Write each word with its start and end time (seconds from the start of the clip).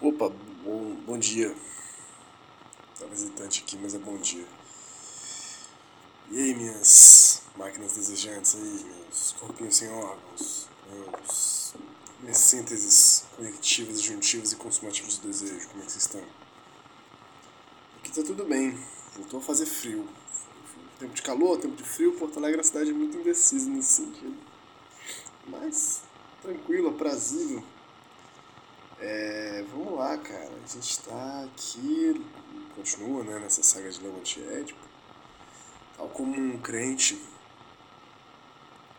Opa, 0.00 0.28
bom, 0.64 0.94
bom 1.06 1.18
dia. 1.18 1.54
Tá 2.98 3.06
visitante 3.06 3.62
aqui, 3.62 3.76
mas 3.76 3.94
é 3.94 3.98
bom 3.98 4.16
dia. 4.18 4.46
E 6.30 6.38
aí, 6.38 6.54
minhas 6.54 7.42
máquinas 7.56 7.94
desejantes 7.94 8.54
aí, 8.54 8.84
meus 8.84 9.32
corpinhos 9.32 9.76
sem 9.76 9.90
órgãos, 9.90 10.68
meus, 10.88 11.74
minhas 12.20 12.38
sínteses 12.38 13.26
conectivas, 13.36 14.00
juntivas 14.00 14.52
e 14.52 14.56
consumativas 14.56 15.18
do 15.18 15.28
desejo, 15.28 15.68
como 15.68 15.82
é 15.82 15.86
que 15.86 15.92
vocês 15.92 16.04
estão? 16.04 16.22
Aqui 17.98 18.12
tá 18.12 18.22
tudo 18.22 18.44
bem, 18.44 18.78
voltou 19.16 19.40
a 19.40 19.42
fazer 19.42 19.66
frio. 19.66 20.08
Tempo 21.00 21.14
de 21.14 21.22
calor, 21.22 21.58
tempo 21.58 21.74
de 21.74 21.82
frio, 21.82 22.12
Porto 22.12 22.38
Alegre 22.38 22.58
é 22.58 22.58
uma 22.58 22.64
cidade 22.64 22.92
muito 22.92 23.16
indecisa 23.16 23.68
nesse 23.68 24.02
sentido. 24.02 24.36
Mas, 25.48 26.02
tranquilo, 26.40 26.90
aprazível. 26.90 27.64
É, 29.00 29.64
vamos 29.72 29.98
lá, 29.98 30.16
cara. 30.18 30.52
A 30.62 30.68
gente 30.68 31.00
tá 31.00 31.44
aqui, 31.44 32.24
continua 32.76 33.24
né, 33.24 33.40
nessa 33.40 33.62
saga 33.62 33.90
de 33.90 34.00
Levante 34.00 34.40
Édipo 34.40 34.90
tal 36.00 36.08
como 36.08 36.34
um 36.34 36.58
crente, 36.58 37.20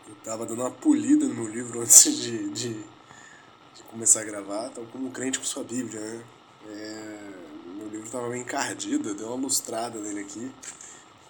eu 0.06 0.14
estava 0.14 0.46
dando 0.46 0.60
uma 0.60 0.70
polida 0.70 1.26
no 1.26 1.34
meu 1.34 1.48
livro 1.48 1.80
antes 1.82 2.14
de, 2.14 2.48
de, 2.50 2.74
de, 2.74 3.82
começar 3.90 4.20
a 4.20 4.24
gravar, 4.24 4.68
tal 4.68 4.84
como 4.86 5.08
um 5.08 5.10
crente 5.10 5.40
com 5.40 5.44
sua 5.44 5.64
Bíblia, 5.64 6.00
né? 6.00 6.24
É, 6.68 7.30
meu 7.76 7.88
livro 7.88 8.06
estava 8.06 8.28
meio 8.28 8.42
encardido, 8.42 9.14
deu 9.14 9.26
uma 9.28 9.42
lustrada 9.42 9.98
nele 9.98 10.20
aqui, 10.20 10.52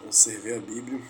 conservei 0.02 0.56
a 0.56 0.60
Bíblia. 0.60 1.00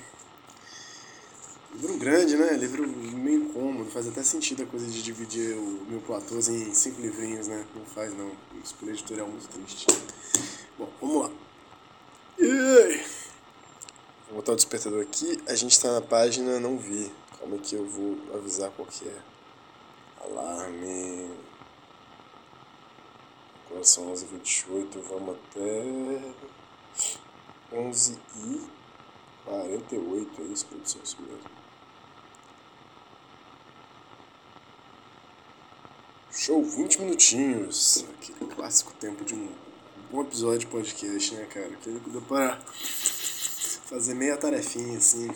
Livro 1.75 1.97
grande, 1.97 2.37
né? 2.37 2.53
Livro 2.53 2.87
meio 2.87 3.45
incômodo, 3.45 3.91
faz 3.91 4.07
até 4.07 4.23
sentido 4.23 4.63
a 4.63 4.67
coisa 4.67 4.87
de 4.87 5.03
dividir 5.03 5.57
o 5.57 5.87
meu 5.89 6.03
em 6.51 6.75
cinco 6.75 7.01
livrinhos, 7.01 7.49
né? 7.49 7.65
Não 7.75 7.85
faz 7.87 8.15
não, 8.15 8.31
escolha 8.63 8.91
editorial 8.91 9.27
muito 9.27 9.49
triste. 9.49 9.87
Bom, 10.79 10.89
vamos 11.01 11.23
lá. 11.23 11.31
Vou 14.29 14.37
botar 14.37 14.53
o 14.53 14.57
despertador 14.57 15.03
aqui. 15.03 15.43
A 15.47 15.55
gente 15.55 15.73
está 15.73 15.93
na 15.93 16.03
página 16.03 16.61
Não 16.61 16.77
Vi. 16.79 17.11
Calma 17.39 17.57
que 17.59 17.75
eu 17.75 17.87
vou 17.87 18.19
avisar 18.35 18.71
qual 18.73 18.87
que 18.87 19.09
é. 19.09 19.19
Alarme. 20.25 21.31
Agora 23.67 23.85
são 23.85 24.13
11h28. 24.13 25.01
Vamos 25.09 25.37
até 25.37 25.83
11 27.73 28.19
e 28.37 28.82
48 29.45 30.43
É 30.43 30.45
isso, 30.45 30.67
produção? 30.67 31.01
Isso 31.03 31.17
mesmo. 31.21 31.63
Show, 36.31 36.65
20 36.65 37.01
minutinhos. 37.03 38.05
Aquele 38.15 38.51
clássico 38.53 38.93
tempo 38.95 39.25
de 39.25 39.35
um 39.35 39.49
bom 40.11 40.23
episódio 40.23 40.61
de 40.61 40.67
podcast, 40.67 41.35
né, 41.35 41.47
cara? 41.47 41.67
Aquele 41.67 42.01
que 42.01 42.11
dá 42.11 42.21
para 42.21 42.61
fazer 43.87 44.15
meia 44.15 44.37
tarefinha 44.37 44.97
assim. 44.99 45.31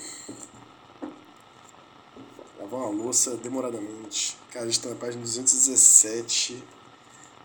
Lavar 2.58 2.80
uma 2.80 3.04
louça 3.04 3.36
demoradamente. 3.36 4.36
Cara, 4.50 4.64
a 4.64 4.68
gente 4.68 4.80
tá 4.80 4.88
na 4.88 4.96
página 4.96 5.22
217. 5.22 6.62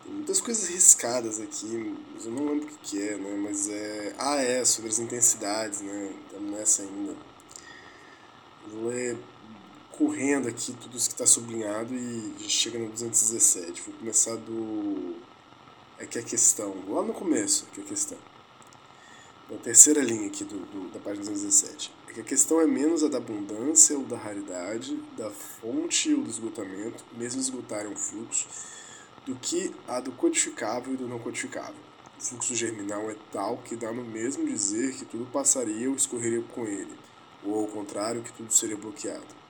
Tem 0.03 0.13
muitas 0.13 0.41
coisas 0.41 0.67
riscadas 0.69 1.39
aqui, 1.39 1.95
mas 2.13 2.25
eu 2.25 2.31
não 2.31 2.45
lembro 2.45 2.67
o 2.67 2.77
que, 2.79 3.01
é, 3.01 3.17
né? 3.17 3.35
Mas 3.35 3.69
é. 3.69 4.15
Ah, 4.17 4.37
é, 4.37 4.63
sobre 4.65 4.89
as 4.89 4.99
intensidades, 4.99 5.81
né? 5.81 6.13
Estamos 6.25 6.51
nessa 6.51 6.83
ainda. 6.83 7.15
Vou 8.67 8.87
ler 8.89 9.17
correndo 9.91 10.47
aqui 10.47 10.73
tudo 10.73 10.97
isso 10.97 11.09
que 11.09 11.13
está 11.13 11.25
sublinhado 11.25 11.93
e 11.93 12.35
chega 12.47 12.79
no 12.79 12.89
217. 12.89 13.81
Vou 13.81 13.93
começar 13.95 14.35
do. 14.35 15.15
É 15.97 16.05
que 16.05 16.17
é 16.17 16.21
a 16.21 16.25
questão. 16.25 16.75
Lá 16.87 17.03
no 17.03 17.13
começo, 17.13 17.67
é 17.71 17.75
que 17.75 17.81
é 17.81 17.83
a 17.83 17.87
questão 17.87 18.17
na 19.51 19.57
terceira 19.57 20.01
linha 20.01 20.27
aqui 20.27 20.45
do, 20.45 20.59
do, 20.59 20.93
da 20.93 20.99
página 20.99 21.25
217, 21.25 21.91
é 22.07 22.13
que 22.13 22.21
a 22.21 22.23
questão 22.23 22.61
é 22.61 22.65
menos 22.65 23.03
a 23.03 23.09
da 23.09 23.17
abundância 23.17 23.97
ou 23.97 24.05
da 24.05 24.15
raridade, 24.15 24.95
da 25.17 25.29
fonte 25.29 26.13
ou 26.13 26.23
do 26.23 26.29
esgotamento, 26.29 27.03
mesmo 27.17 27.41
esgotarem 27.41 27.91
um 27.91 27.95
fluxo, 27.95 28.47
do 29.25 29.35
que 29.35 29.73
a 29.87 29.99
do 29.99 30.11
codificável 30.11 30.93
e 30.93 30.97
do 30.97 31.07
não 31.07 31.19
codificável. 31.19 31.81
O 32.17 32.21
fluxo 32.21 32.55
germinal 32.55 33.09
é 33.09 33.15
tal 33.31 33.57
que 33.57 33.75
dá 33.75 33.91
no 33.91 34.03
mesmo 34.03 34.45
dizer 34.45 34.95
que 34.95 35.05
tudo 35.05 35.25
passaria 35.31 35.89
ou 35.89 35.95
escorreria 35.95 36.43
com 36.53 36.65
ele, 36.65 36.95
ou 37.43 37.61
ao 37.61 37.67
contrário, 37.67 38.21
que 38.21 38.33
tudo 38.33 38.53
seria 38.53 38.77
bloqueado. 38.77 39.41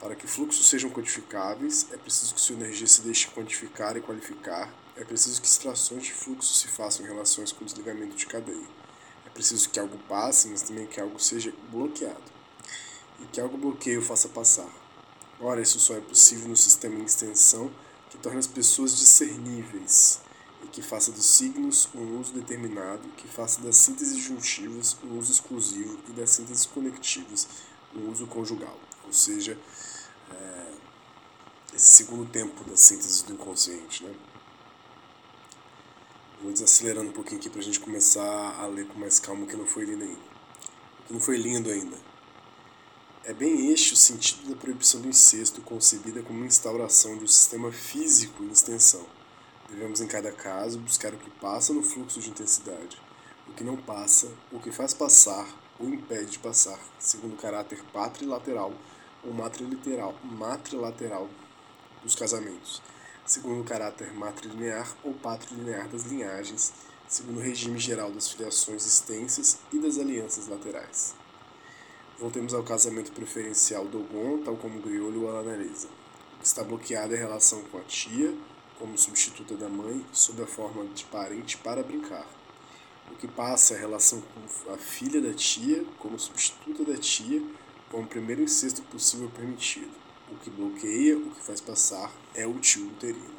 Para 0.00 0.16
que 0.16 0.26
fluxos 0.26 0.68
sejam 0.68 0.90
codificáveis, 0.90 1.86
é 1.92 1.96
preciso 1.96 2.34
que 2.34 2.40
sua 2.40 2.56
energia 2.56 2.86
se 2.86 3.02
deixe 3.02 3.28
quantificar 3.28 3.96
e 3.96 4.00
qualificar, 4.00 4.72
é 4.96 5.04
preciso 5.04 5.40
que 5.40 5.46
extrações 5.46 6.04
de 6.04 6.12
fluxo 6.12 6.52
se 6.54 6.68
façam 6.68 7.06
em 7.06 7.08
relações 7.08 7.52
com 7.52 7.62
o 7.62 7.66
desligamento 7.66 8.16
de 8.16 8.26
cadeia 8.26 8.82
preciso 9.32 9.70
que 9.70 9.80
algo 9.80 9.98
passe, 10.08 10.48
mas 10.48 10.62
também 10.62 10.86
que 10.86 11.00
algo 11.00 11.18
seja 11.18 11.52
bloqueado. 11.70 12.32
E 13.20 13.26
que 13.26 13.40
algo 13.40 13.56
bloqueie 13.56 14.00
faça 14.00 14.28
passar. 14.28 14.68
Ora, 15.40 15.60
isso 15.60 15.80
só 15.80 15.94
é 15.94 16.00
possível 16.00 16.48
no 16.48 16.56
sistema 16.56 16.94
em 16.96 17.04
extensão 17.04 17.70
que 18.12 18.18
torna 18.18 18.38
as 18.38 18.46
pessoas 18.46 18.94
discerníveis 18.94 20.20
e 20.62 20.66
que 20.66 20.82
faça 20.82 21.10
dos 21.10 21.24
signos 21.24 21.88
um 21.94 22.20
uso 22.20 22.34
determinado, 22.34 23.08
que 23.16 23.26
faça 23.26 23.62
das 23.62 23.76
sínteses 23.76 24.18
juntivas 24.18 24.94
um 25.02 25.18
uso 25.18 25.32
exclusivo 25.32 25.98
e 26.10 26.12
das 26.12 26.28
sínteses 26.28 26.66
conectivas 26.66 27.48
um 27.96 28.10
uso 28.10 28.26
conjugal. 28.26 28.78
Ou 29.06 29.12
seja, 29.14 29.58
é, 30.30 30.72
esse 31.74 31.86
segundo 31.86 32.30
tempo 32.30 32.62
das 32.64 32.80
sínteses 32.80 33.22
do 33.22 33.32
inconsciente. 33.32 34.04
Né? 34.04 34.14
Vou 36.42 36.52
desacelerando 36.52 37.08
um 37.08 37.14
pouquinho 37.14 37.40
aqui 37.40 37.48
para 37.48 37.60
a 37.60 37.64
gente 37.64 37.80
começar 37.80 38.60
a 38.60 38.66
ler 38.66 38.86
com 38.88 38.98
mais 38.98 39.18
calma 39.18 39.44
o 39.44 39.46
que 39.46 39.56
não 39.56 39.66
foi 39.66 39.86
lindo 39.86 40.04
ainda. 40.04 40.20
O 41.00 41.06
que 41.06 41.12
não 41.14 41.20
foi 41.20 41.38
lindo 41.38 41.70
ainda. 41.70 42.11
É 43.24 43.32
bem 43.32 43.70
este 43.70 43.94
o 43.94 43.96
sentido 43.96 44.50
da 44.50 44.56
proibição 44.56 45.00
do 45.00 45.08
incesto 45.08 45.60
concebida 45.60 46.22
como 46.22 46.44
instauração 46.44 47.16
de 47.16 47.24
um 47.24 47.28
sistema 47.28 47.70
físico 47.70 48.42
em 48.42 48.50
extensão. 48.50 49.06
Devemos, 49.68 50.00
em 50.00 50.06
cada 50.06 50.32
caso, 50.32 50.78
buscar 50.78 51.14
o 51.14 51.18
que 51.18 51.30
passa 51.30 51.72
no 51.72 51.82
fluxo 51.82 52.20
de 52.20 52.30
intensidade, 52.30 53.00
o 53.48 53.52
que 53.52 53.62
não 53.62 53.76
passa, 53.76 54.28
o 54.50 54.58
que 54.58 54.72
faz 54.72 54.92
passar 54.92 55.46
ou 55.78 55.88
impede 55.88 56.32
de 56.32 56.38
passar, 56.38 56.78
segundo 56.98 57.34
o 57.34 57.38
caráter 57.38 57.82
patrilateral 57.92 58.72
ou 59.24 59.32
matriliteral, 59.32 60.14
matrilateral 60.24 61.28
dos 62.02 62.14
casamentos 62.14 62.82
segundo 63.24 63.60
o 63.60 63.64
caráter 63.64 64.12
matrilinear 64.12 64.94
ou 65.02 65.14
patrilinear 65.14 65.88
das 65.88 66.04
linhagens, 66.04 66.72
segundo 67.08 67.38
o 67.38 67.42
regime 67.42 67.78
geral 67.78 68.10
das 68.10 68.30
filiações 68.30 68.86
extensas 68.86 69.58
e 69.72 69.78
das 69.78 69.98
alianças 69.98 70.48
laterais. 70.48 71.14
Voltemos 72.22 72.54
ao 72.54 72.62
casamento 72.62 73.10
preferencial 73.10 73.84
do 73.84 73.98
Gon, 73.98 74.44
tal 74.44 74.56
como 74.56 74.80
Griolho 74.80 75.24
o 75.24 75.36
analisa. 75.36 75.88
Está 76.40 76.62
bloqueado 76.62 77.12
é 77.12 77.16
a 77.16 77.20
relação 77.20 77.60
com 77.62 77.78
a 77.78 77.80
tia, 77.80 78.32
como 78.78 78.96
substituta 78.96 79.56
da 79.56 79.68
mãe, 79.68 80.06
sob 80.12 80.40
a 80.40 80.46
forma 80.46 80.84
de 80.94 81.04
parente 81.06 81.56
para 81.56 81.82
brincar. 81.82 82.24
O 83.10 83.16
que 83.16 83.26
passa 83.26 83.74
a 83.74 83.76
relação 83.76 84.22
com 84.22 84.72
a 84.72 84.78
filha 84.78 85.20
da 85.20 85.34
tia, 85.34 85.84
como 85.98 86.16
substituta 86.16 86.84
da 86.84 86.96
tia, 86.96 87.42
como 87.90 88.06
primeiro 88.06 88.42
incesto 88.42 88.82
possível 88.82 89.28
permitido 89.28 89.90
o 90.30 90.36
que 90.36 90.48
bloqueia, 90.48 91.18
o 91.18 91.28
que 91.28 91.42
faz 91.42 91.60
passar 91.60 92.14
é 92.36 92.46
o 92.46 92.56
tio 92.60 92.86
uterino. 92.86 93.34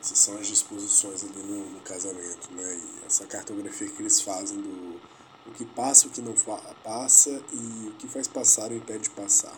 Essas 0.00 0.16
são 0.16 0.38
as 0.38 0.46
disposições 0.46 1.24
ali 1.24 1.42
no, 1.42 1.72
no 1.72 1.80
casamento, 1.80 2.50
né? 2.52 2.74
E 2.74 3.06
essa 3.06 3.26
cartografia 3.26 3.90
que 3.90 4.00
eles 4.00 4.22
fazem 4.22 4.62
do 4.62 4.98
o 5.46 5.50
que 5.50 5.64
passa, 5.64 6.06
o 6.06 6.10
que 6.10 6.20
não 6.20 6.34
passa 6.84 7.30
e 7.52 7.88
o 7.88 7.92
que 7.98 8.08
faz 8.08 8.28
passar 8.28 8.70
ou 8.70 8.76
impede 8.76 9.04
de 9.04 9.10
passar. 9.10 9.56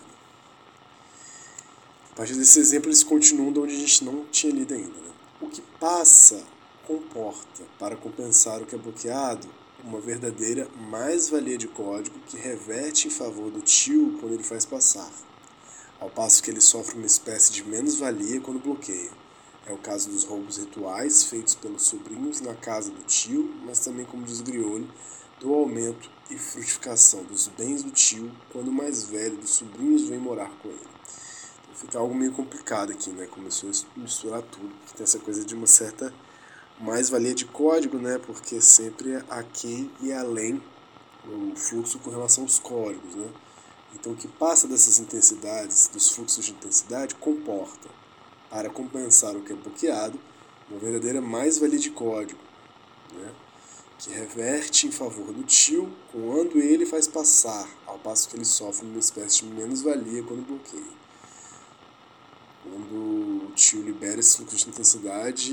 A 2.12 2.16
partir 2.16 2.34
desse 2.34 2.58
exemplo, 2.58 2.88
eles 2.88 3.02
continuam 3.02 3.52
de 3.52 3.58
onde 3.58 3.75
a 3.75 3.78
gente 3.78 4.04
não 4.04 4.25
tinha 4.26 4.52
lido 4.52 4.75
ainda. 4.75 5.00
Né? 5.00 5.10
O 5.40 5.48
que 5.48 5.60
passa 5.81 6.42
comporta, 6.86 7.64
para 7.78 7.96
compensar 7.96 8.62
o 8.62 8.66
que 8.66 8.75
é 8.75 8.78
bloqueado, 8.78 9.48
uma 9.82 10.00
verdadeira 10.00 10.69
mais-valia 10.90 11.58
de 11.58 11.69
código 11.69 12.19
que 12.26 12.36
reverte 12.36 13.08
em 13.08 13.10
favor 13.10 13.50
do 13.50 13.60
tio 13.60 14.16
quando 14.20 14.34
ele 14.34 14.44
faz 14.44 14.64
passar 14.64 15.10
ao 16.04 16.10
passo 16.10 16.42
que 16.42 16.50
ele 16.50 16.60
sofre 16.60 16.96
uma 16.96 17.06
espécie 17.06 17.50
de 17.50 17.64
menos-valia 17.64 18.38
quando 18.38 18.62
bloqueia. 18.62 19.10
É 19.66 19.72
o 19.72 19.78
caso 19.78 20.10
dos 20.10 20.25
roubos 20.25 20.58
rituais 20.58 21.25
feitos 21.25 21.54
pelos 21.54 21.84
sobrinhos 21.84 22.42
na 22.42 22.54
casa 22.54 22.90
do 22.90 23.02
tio, 23.04 23.50
mas 23.64 23.78
também, 23.78 24.04
como 24.04 24.26
diz 24.26 24.42
Grioli, 24.42 24.86
do 25.44 25.52
aumento 25.52 26.11
e 26.31 26.38
frutificação 26.38 27.23
dos 27.25 27.49
bens 27.49 27.82
do 27.82 27.91
tio 27.91 28.32
quando 28.50 28.69
o 28.69 28.73
mais 28.73 29.05
velho 29.05 29.37
dos 29.37 29.50
sobrinhos 29.50 30.08
vem 30.08 30.19
morar 30.19 30.50
com 30.62 30.70
ele. 30.70 30.79
Então 30.81 31.75
fica 31.75 31.99
algo 31.99 32.14
meio 32.14 32.32
complicado 32.32 32.93
aqui, 32.93 33.11
né? 33.11 33.26
Começou 33.26 33.69
a 33.69 34.00
misturar 34.00 34.41
tudo, 34.41 34.75
porque 34.76 34.96
tem 34.96 35.05
essa 35.05 35.19
coisa 35.19 35.44
de 35.44 35.55
uma 35.55 35.67
certa 35.67 36.14
mais-valia 36.81 37.35
de 37.35 37.44
código, 37.44 37.99
né? 37.99 38.19
Porque 38.25 38.58
sempre 38.62 39.12
é 39.12 39.25
aquém 39.29 39.91
e 40.00 40.14
além 40.14 40.62
o 41.26 41.55
fluxo 41.55 41.99
com 41.99 42.08
relação 42.08 42.44
aos 42.44 42.58
códigos, 42.58 43.14
né? 43.14 43.29
Então 43.94 44.12
o 44.12 44.17
que 44.17 44.26
passa 44.26 44.67
dessas 44.67 44.99
intensidades, 44.99 45.88
dos 45.88 46.08
fluxos 46.08 46.46
de 46.46 46.52
intensidade, 46.52 47.14
comporta, 47.17 47.91
para 48.49 48.70
compensar 48.70 49.37
o 49.37 49.43
que 49.43 49.52
é 49.52 49.56
bloqueado, 49.56 50.19
uma 50.70 50.81
verdadeira 50.81 51.20
mais-valia 51.20 51.79
de 51.79 51.91
código, 51.91 52.41
né? 53.12 53.31
Que 54.05 54.11
reverte 54.11 54.87
em 54.87 54.91
favor 54.91 55.33
do 55.33 55.43
tio 55.45 55.91
quando 56.12 56.59
ele 56.59 56.85
faz 56.85 57.09
passar, 57.09 57.67
ao 57.87 57.99
passo 57.99 58.29
que 58.29 58.37
ele 58.37 58.45
sofre 58.45 58.87
uma 58.87 58.99
espécie 58.99 59.43
de 59.43 59.47
menos-valia 59.47 60.23
quando 60.23 60.47
bloqueia. 60.47 61.05
Quando 62.62 63.47
o 63.47 63.53
tio 63.55 63.83
libera 63.83 64.21
esse 64.21 64.37
fluxo 64.37 64.56
de 64.56 64.69
intensidade, 64.69 65.53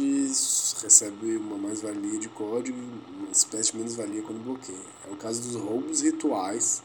recebe 0.81 1.38
uma 1.38 1.57
mais-valia 1.57 2.19
de 2.19 2.27
código 2.27 2.77
uma 3.18 3.31
espécie 3.31 3.71
de 3.71 3.77
menos-valia 3.77 4.21
quando 4.21 4.44
bloqueia. 4.44 4.77
É 5.09 5.13
o 5.13 5.15
caso 5.15 5.42
dos 5.42 5.56
roubos 5.56 6.01
rituais 6.01 6.83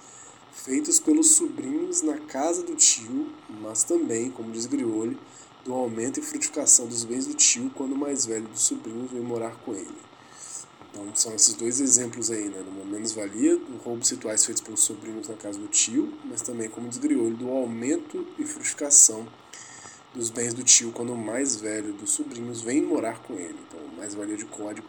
feitos 0.53 1.01
pelos 1.01 1.31
sobrinhos 1.33 2.01
na 2.01 2.17
casa 2.17 2.63
do 2.63 2.77
tio, 2.77 3.29
mas 3.61 3.83
também, 3.83 4.31
como 4.31 4.53
diz 4.53 4.67
Grioli, 4.67 5.19
do 5.65 5.75
aumento 5.75 6.21
e 6.21 6.23
frutificação 6.23 6.87
dos 6.87 7.03
bens 7.03 7.27
do 7.27 7.35
tio 7.35 7.73
quando 7.75 7.93
o 7.93 7.99
mais 7.99 8.25
velho 8.25 8.47
dos 8.47 8.63
sobrinhos 8.63 9.11
vem 9.11 9.21
morar 9.21 9.57
com 9.65 9.75
ele. 9.75 10.16
Então 10.97 11.15
são 11.15 11.35
esses 11.35 11.55
dois 11.55 11.81
exemplos 11.81 12.31
aí, 12.31 12.49
né? 12.49 12.65
Uma 12.67 12.85
menos-valia, 12.85 13.57
do 13.57 13.77
roubos 13.85 14.11
rituais 14.11 14.45
feitos 14.45 14.63
pelos 14.63 14.81
sobrinhos 14.81 15.29
na 15.29 15.35
casa 15.35 15.59
do 15.59 15.69
tio, 15.69 16.13
mas 16.25 16.41
também, 16.41 16.69
como 16.69 16.89
diz 16.89 16.99
Grioli, 16.99 17.37
do 17.37 17.51
aumento 17.51 18.27
e 18.39 18.45
frutificação 18.45 19.27
dos 20.15 20.31
bens 20.31 20.55
do 20.55 20.63
tio 20.63 20.93
quando 20.93 21.13
o 21.13 21.19
mais 21.19 21.57
velho 21.57 21.93
dos 21.93 22.11
sobrinhos 22.11 22.63
vem 22.63 22.83
morar 22.83 23.21
com 23.23 23.35
ele. 23.35 23.59
Então, 23.69 23.81
mais-valia 23.97 24.37
de 24.37 24.47
código 24.47 24.89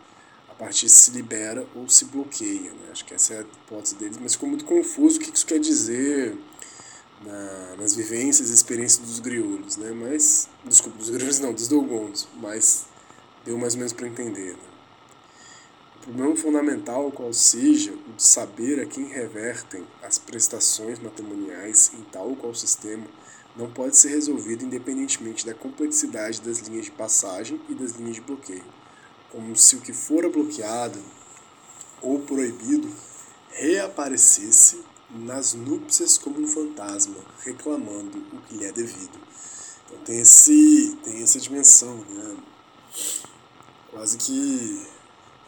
partir 0.57 0.89
se 0.89 1.11
libera 1.11 1.65
ou 1.75 1.87
se 1.87 2.05
bloqueia. 2.05 2.71
Né? 2.71 2.89
Acho 2.91 3.05
que 3.05 3.13
essa 3.13 3.33
é 3.33 3.39
a 3.39 3.41
hipótese 3.41 3.95
deles, 3.95 4.17
mas 4.21 4.33
ficou 4.33 4.49
muito 4.49 4.65
confuso 4.65 5.17
o 5.17 5.21
que 5.21 5.33
isso 5.33 5.45
quer 5.45 5.59
dizer 5.59 6.37
na, 7.23 7.75
nas 7.77 7.95
vivências 7.95 8.49
e 8.49 8.53
experiências 8.53 9.07
dos 9.07 9.19
griolhos. 9.19 9.77
Né? 9.77 9.91
Mas, 9.91 10.49
desculpa, 10.65 10.97
dos 10.97 11.09
griolhos 11.09 11.39
não, 11.39 11.53
dos 11.53 11.67
dogons, 11.67 12.27
mas 12.35 12.85
deu 13.45 13.57
mais 13.57 13.73
ou 13.73 13.79
menos 13.79 13.93
para 13.93 14.07
entender. 14.07 14.53
Né? 14.53 14.76
Problema 16.07 16.35
fundamental, 16.37 17.11
qual 17.11 17.33
seja 17.33 17.91
o 17.91 18.13
de 18.15 18.23
saber 18.23 18.79
a 18.79 18.85
quem 18.85 19.09
revertem 19.09 19.85
as 20.01 20.17
prestações 20.17 20.99
matrimoniais 20.99 21.91
em 21.93 22.01
tal 22.03 22.29
ou 22.29 22.35
qual 22.35 22.55
sistema, 22.55 23.05
não 23.57 23.69
pode 23.69 23.97
ser 23.97 24.09
resolvido 24.09 24.63
independentemente 24.63 25.45
da 25.45 25.53
complexidade 25.53 26.41
das 26.41 26.59
linhas 26.59 26.85
de 26.85 26.91
passagem 26.91 27.59
e 27.67 27.75
das 27.75 27.91
linhas 27.91 28.15
de 28.15 28.21
bloqueio 28.21 28.63
como 29.31 29.55
se 29.55 29.75
o 29.75 29.81
que 29.81 29.93
fora 29.93 30.29
bloqueado 30.29 30.99
ou 32.01 32.19
proibido 32.19 32.89
reaparecesse 33.49 34.83
nas 35.09 35.53
núpcias 35.53 36.17
como 36.17 36.39
um 36.39 36.47
fantasma, 36.47 37.17
reclamando 37.43 38.17
o 38.33 38.41
que 38.41 38.57
lhe 38.57 38.65
é 38.65 38.71
devido. 38.71 39.17
Então 39.85 39.99
tem, 40.03 40.19
esse, 40.19 40.97
tem 41.03 41.23
essa 41.23 41.39
dimensão, 41.39 41.95
né? 42.09 42.37
quase 43.91 44.17
que 44.17 44.85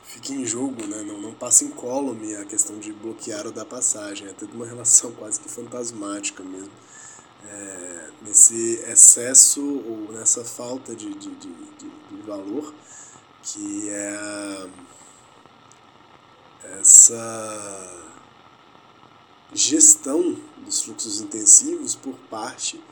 fica 0.09 0.33
em 0.33 0.43
jogo, 0.43 0.85
né? 0.87 1.03
não, 1.03 1.21
não 1.21 1.33
passa 1.33 1.63
incólume 1.63 2.35
a 2.35 2.43
questão 2.43 2.79
de 2.79 2.91
bloquear 2.91 3.45
ou 3.45 3.51
dar 3.51 3.65
passagem, 3.65 4.27
é 4.27 4.33
tudo 4.33 4.55
uma 4.55 4.65
relação 4.67 5.11
quase 5.11 5.39
que 5.39 5.47
fantasmática 5.47 6.43
mesmo. 6.43 6.71
É, 7.45 8.09
nesse 8.23 8.81
excesso 8.87 9.61
ou 9.61 10.11
nessa 10.11 10.43
falta 10.43 10.93
de, 10.93 11.09
de, 11.13 11.29
de, 11.35 11.49
de 12.11 12.21
valor 12.27 12.73
que 13.41 13.89
é 13.89 14.67
essa 16.79 18.05
gestão 19.53 20.37
dos 20.57 20.81
fluxos 20.81 21.21
intensivos 21.21 21.95
por 21.95 22.13
parte 22.29 22.83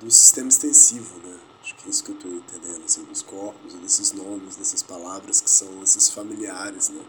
do 0.00 0.10
sistema 0.10 0.48
extensivo, 0.48 1.18
né? 1.26 1.36
Acho 1.68 1.74
que 1.74 1.86
é 1.86 1.90
isso 1.90 2.02
que 2.02 2.12
eu 2.12 2.14
estou 2.14 2.32
entendendo, 2.32 2.82
assim, 2.86 3.04
dos 3.04 3.20
corpos, 3.20 3.74
desses 3.74 4.12
nomes, 4.12 4.56
dessas 4.56 4.82
palavras 4.82 5.42
que 5.42 5.50
são 5.50 5.82
esses 5.82 6.08
familiares, 6.08 6.88
né? 6.88 7.02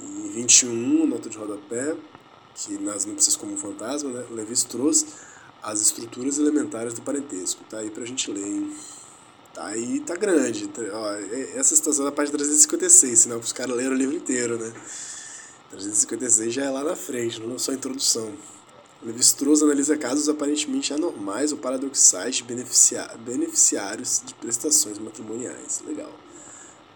Em 0.00 0.28
21, 0.28 1.04
nota 1.04 1.28
de 1.28 1.36
rodapé, 1.36 1.96
que 2.54 2.78
nas 2.78 3.04
núpcias 3.04 3.34
como 3.34 3.56
fantasma, 3.56 4.08
né? 4.10 4.24
Levis 4.30 4.62
trouxe 4.62 5.06
as 5.60 5.80
estruturas 5.80 6.38
elementares 6.38 6.94
do 6.94 7.02
parentesco, 7.02 7.64
tá 7.64 7.78
aí 7.78 7.90
pra 7.90 8.04
gente 8.04 8.30
ler, 8.30 8.46
hein? 8.46 8.76
Aí 9.56 9.98
tá 9.98 10.14
grande. 10.14 10.68
Tá, 10.68 10.82
ó, 10.92 11.14
essa 11.56 11.74
situação 11.74 12.06
é 12.06 12.10
da 12.10 12.14
página 12.14 12.38
356, 12.38 13.18
senão 13.18 13.40
os 13.40 13.52
caras 13.52 13.76
leram 13.76 13.96
o 13.96 13.98
livro 13.98 14.14
inteiro, 14.14 14.58
né? 14.60 14.72
356 15.70 16.54
já 16.54 16.66
é 16.66 16.70
lá 16.70 16.84
na 16.84 16.94
frente, 16.94 17.40
não 17.40 17.56
é 17.56 17.58
só 17.58 17.72
a 17.72 17.74
introdução. 17.74 18.32
Levi-Strauss 19.02 19.62
analisa 19.62 19.96
casos 19.96 20.28
aparentemente 20.28 20.92
anormais 20.92 21.52
ou 21.52 21.58
paradoxais 21.58 22.36
de 22.36 22.44
beneficiários 22.44 24.22
de 24.24 24.34
prestações 24.34 24.98
matrimoniais. 24.98 25.82
Legal. 25.86 26.12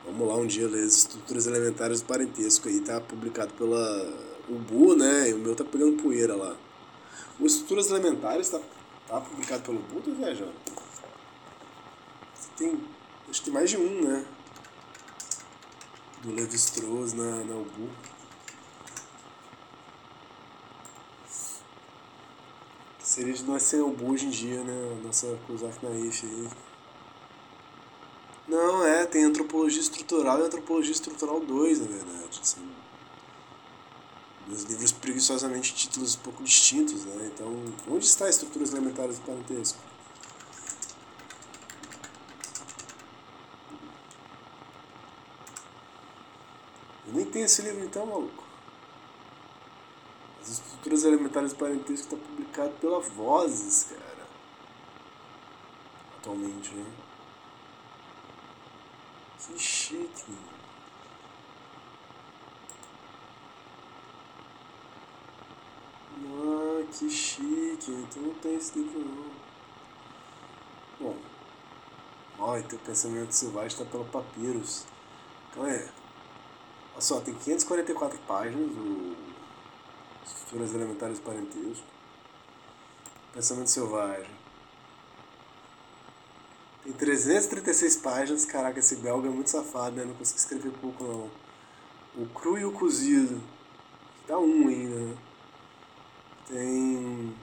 Vamos 0.04 0.26
lá 0.26 0.36
um 0.36 0.46
dia 0.46 0.66
ler 0.66 0.84
as 0.84 0.96
estruturas 0.96 1.46
elementares 1.46 2.00
do 2.00 2.06
parentesco 2.06 2.68
aí, 2.68 2.80
tá 2.80 3.00
publicado 3.00 3.52
pela 3.54 4.12
Ubu, 4.48 4.96
né? 4.96 5.28
E 5.28 5.34
o 5.34 5.38
meu 5.38 5.54
tá 5.54 5.64
pegando 5.64 6.02
poeira 6.02 6.34
lá. 6.34 6.56
O 7.38 7.46
Estruturas 7.46 7.90
Elementares 7.90 8.48
tá, 8.48 8.60
tá 9.06 9.20
publicado 9.20 9.62
pelo 9.62 9.78
Ubu, 9.78 10.00
tô 10.00 10.10
viajando 10.12 10.52
tem, 12.60 12.78
acho 13.30 13.40
que 13.40 13.44
tem 13.46 13.54
mais 13.54 13.70
de 13.70 13.78
um, 13.78 14.02
né? 14.02 14.24
Do 16.22 16.34
Levi 16.34 16.56
Strauss 16.56 17.14
na, 17.14 17.36
na 17.44 17.54
Ubu. 17.54 17.88
Seria 23.10 23.34
de 23.34 23.42
nós 23.42 23.64
ser 23.64 23.80
Ubu 23.82 24.12
hoje 24.12 24.26
em 24.26 24.30
dia, 24.30 24.62
né? 24.62 25.00
Nossa 25.02 25.36
Kuzak 25.44 25.84
Naif 25.84 26.24
aí. 26.24 26.48
Não, 28.46 28.86
é, 28.86 29.04
tem 29.04 29.24
antropologia 29.24 29.80
estrutural 29.80 30.38
e 30.38 30.42
antropologia 30.44 30.92
estrutural 30.92 31.40
2, 31.40 31.80
na 31.80 31.86
verdade. 31.88 32.40
Assim. 32.40 32.70
Dois 34.46 34.62
livros 34.62 34.92
preguiçosamente 34.92 35.74
títulos 35.74 36.14
um 36.14 36.20
pouco 36.20 36.44
distintos, 36.44 37.04
né? 37.04 37.32
Então, 37.34 37.52
onde 37.88 38.06
está 38.06 38.28
estruturas 38.28 38.72
elementares 38.72 39.18
do 39.18 39.26
parentesco? 39.26 39.78
Eu 47.08 47.14
nem 47.14 47.24
tenho 47.24 47.46
esse 47.46 47.60
livro 47.62 47.84
então, 47.84 48.06
maluco. 48.06 48.49
As 50.80 50.86
estruturas 50.86 51.04
elementares 51.04 51.52
parentesco 51.52 52.06
está 52.06 52.16
publicado 52.16 52.72
pela 52.80 53.00
Vozes, 53.00 53.84
cara. 53.84 54.26
Atualmente, 56.16 56.74
né? 56.74 56.86
Que 59.38 59.58
chique, 59.58 60.24
mano. 60.28 60.48
Ah, 66.24 66.86
que 66.90 67.10
chique. 67.10 67.90
Então 67.90 68.22
não 68.22 68.34
tem 68.34 68.54
esse 68.54 68.78
livro 68.78 69.00
não. 69.00 69.30
Bom. 70.98 72.58
E 72.58 72.62
teu 72.62 72.78
pensamento 72.78 73.32
selvagem 73.32 73.68
está 73.68 73.84
pelo 73.84 74.06
Papiros. 74.06 74.86
Então 75.50 75.66
é. 75.66 75.90
Olha 76.94 77.00
só, 77.02 77.20
tem 77.20 77.34
544 77.34 78.18
páginas, 78.20 78.70
o 78.70 79.29
Estruturas 80.26 80.74
Elementares 80.74 81.18
do 81.18 81.24
Parentesco. 81.24 81.84
Pensamento 83.32 83.70
Selvagem. 83.70 84.40
Tem 86.82 86.92
336 86.92 87.96
páginas, 87.96 88.44
caraca, 88.44 88.78
esse 88.78 88.96
belga 88.96 89.28
é 89.28 89.30
muito 89.30 89.50
safado, 89.50 89.96
né? 89.96 90.04
Não 90.04 90.14
consegui 90.14 90.40
escrever 90.40 90.72
pouco 90.80 91.04
não. 91.04 91.30
O 92.16 92.26
cru 92.28 92.58
e 92.58 92.64
o 92.64 92.72
cozido. 92.72 93.40
Dá 94.26 94.38
um 94.38 94.68
ainda, 94.68 94.96
né? 94.96 95.16
Tem 96.48 97.36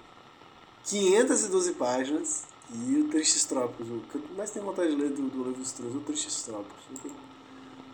512 0.83 1.73
páginas 1.73 2.45
e 2.73 2.95
o 2.95 3.09
Tristes 3.09 3.45
Trópicos. 3.45 3.87
O 3.89 3.99
que 4.11 4.33
mais 4.33 4.51
tenho 4.51 4.65
vontade 4.65 4.89
de 4.89 4.95
ler 4.95 5.09
do, 5.11 5.29
do 5.29 5.43
Levi 5.43 5.61
Strauss 5.61 5.95
o 5.95 5.99
Tristes 6.01 6.43
Trópicos. 6.43 6.83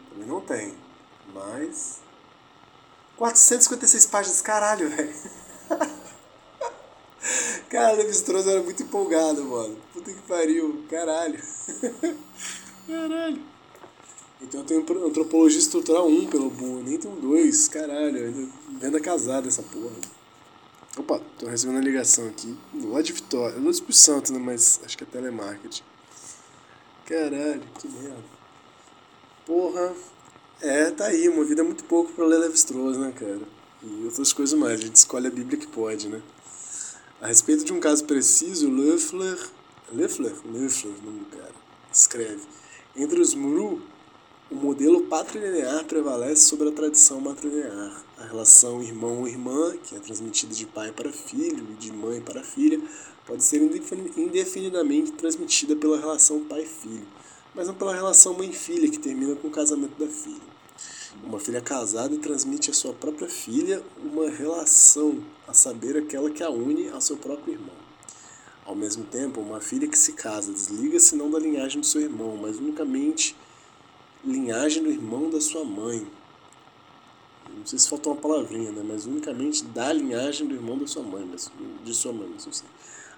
Também 0.09 0.27
não 0.27 0.41
tem. 0.41 0.75
Mais. 1.33 2.01
456 3.17 4.05
páginas, 4.08 4.41
caralho, 4.41 4.89
velho. 4.89 5.13
Cara, 7.70 7.93
Levi 7.93 8.12
Strauss 8.12 8.46
era 8.46 8.62
muito 8.62 8.84
empolgado, 8.84 9.43
mano. 9.46 9.77
Puta 9.93 10.13
que 10.13 10.22
pariu. 10.22 10.86
Caralho. 10.89 11.39
Caralho. 12.86 13.41
Então 14.41 14.60
eu 14.60 14.65
tenho 14.65 15.08
antropologia 15.08 15.58
estrutural 15.58 16.08
1 16.08 16.27
pelo 16.27 16.50
Boom, 16.50 16.84
nem 16.84 17.00
tenho 17.00 17.15
2. 17.15 17.67
Caralho, 17.70 18.25
ainda 18.25 18.50
venda 18.79 19.00
casada 19.00 19.48
essa 19.48 19.63
porra. 19.63 19.96
Opa, 20.98 21.20
tô 21.39 21.48
recebendo 21.48 21.77
uma 21.77 21.84
ligação 21.84 22.27
aqui. 22.27 22.55
Lá 22.75 23.01
de 23.01 23.13
Vitória. 23.13 23.55
Não 23.55 23.63
do 23.63 23.72
Espírito 23.72 23.98
Santo, 23.98 24.34
né? 24.34 24.39
Mas 24.39 24.79
acho 24.86 24.96
que 24.98 25.03
é 25.03 25.08
telemarketing. 25.08 25.84
Caralho, 27.05 27.63
que 27.79 27.88
merda. 27.88 28.24
Porra. 29.46 29.93
É, 30.63 30.89
tá 30.91 31.08
aí. 31.08 31.27
Uma 31.27 31.43
vida 31.43 31.60
é 31.60 31.63
muito 31.63 31.84
pouco 31.84 32.13
pra 32.13 32.25
ler 32.25 32.38
Levi 32.38 32.55
Strauss, 32.55 32.96
né, 32.98 33.12
cara? 33.12 33.41
E 33.84 34.05
outras 34.05 34.32
coisas 34.32 34.58
mais. 34.58 34.79
A 34.79 34.84
gente 34.86 34.96
escolhe 34.96 35.27
a 35.27 35.29
Bíblia 35.29 35.58
que 35.60 35.67
pode, 35.67 36.08
né? 36.08 36.22
A 37.22 37.27
respeito 37.27 37.65
de 37.65 37.74
um 37.74 37.82
caso 37.82 38.05
preciso, 38.05 38.70
Loeffler... 38.70 39.38
Loeffler? 39.91 40.34
Loeffler, 40.46 40.93
o 41.01 41.05
nome 41.05 41.20
do 41.20 41.25
cara. 41.38 41.51
Escreve. 41.91 42.43
Entre 42.96 43.20
os 43.20 43.36
Mru, 43.36 43.82
o 44.50 44.55
modelo 44.55 45.01
patrilinear 45.03 45.84
prevalece 45.84 46.43
sobre 46.43 46.70
a 46.70 46.72
tradição 46.72 47.20
matrilinear. 47.20 48.01
A 48.17 48.24
relação 48.24 48.82
irmão-irmã, 48.82 49.75
que 49.84 49.98
é 49.98 50.00
transmitida 50.00 50.55
de 50.55 50.65
pai 50.65 50.93
para 50.93 51.12
filho 51.12 51.67
e 51.72 51.74
de 51.74 51.91
mãe 51.91 52.22
para 52.22 52.41
filha, 52.41 52.82
pode 53.27 53.43
ser 53.43 53.58
indefinidamente 54.17 55.12
transmitida 55.12 55.75
pela 55.75 56.00
relação 56.00 56.46
pai-filho, 56.46 57.05
mas 57.53 57.67
não 57.67 57.75
pela 57.75 57.93
relação 57.93 58.34
mãe-filha, 58.34 58.89
que 58.89 58.98
termina 58.98 59.36
com 59.36 59.50
o 59.50 59.51
casamento 59.51 60.00
da 60.00 60.08
filha. 60.08 60.52
Uma 61.22 61.39
filha 61.39 61.62
casada 61.62 62.17
transmite 62.17 62.72
à 62.72 62.74
sua 62.74 62.93
própria 62.93 63.29
filha 63.29 63.84
uma 64.03 64.29
relação, 64.29 65.24
a 65.48 65.53
saber, 65.53 65.98
aquela 65.98 66.29
que 66.29 66.41
a 66.41 66.50
une 66.50 66.89
ao 66.89 67.01
seu 67.01 67.17
próprio 67.17 67.53
irmão. 67.53 67.75
Ao 68.65 68.75
mesmo 68.75 69.03
tempo, 69.03 69.41
uma 69.41 69.60
filha 69.60 69.88
que 69.88 69.98
se 69.98 70.13
casa 70.13 70.51
desliga-se 70.51 71.15
não 71.15 71.29
da 71.29 71.38
linhagem 71.38 71.82
do 71.82 71.86
seu 71.86 72.01
irmão, 72.01 72.38
mas 72.38 72.58
unicamente 72.58 73.36
linhagem 74.24 74.82
do 74.82 74.89
irmão 74.89 75.29
da 75.29 75.41
sua 75.41 75.65
mãe. 75.65 76.08
Não 77.55 77.65
sei 77.65 77.77
se 77.77 77.89
faltou 77.89 78.13
uma 78.13 78.22
palavrinha, 78.22 78.72
né? 78.72 78.84
Mas 78.86 79.05
unicamente 79.05 79.63
da 79.65 79.91
linhagem 79.93 80.48
do 80.48 80.55
irmão 80.55 80.77
da 80.77 80.88
sua 80.88 81.03
mãe, 81.03 81.27
mas 81.29 81.51
de 81.84 81.93
sua 81.93 82.13
mãe, 82.13 82.27
não 82.27 82.39
sei. 82.39 82.67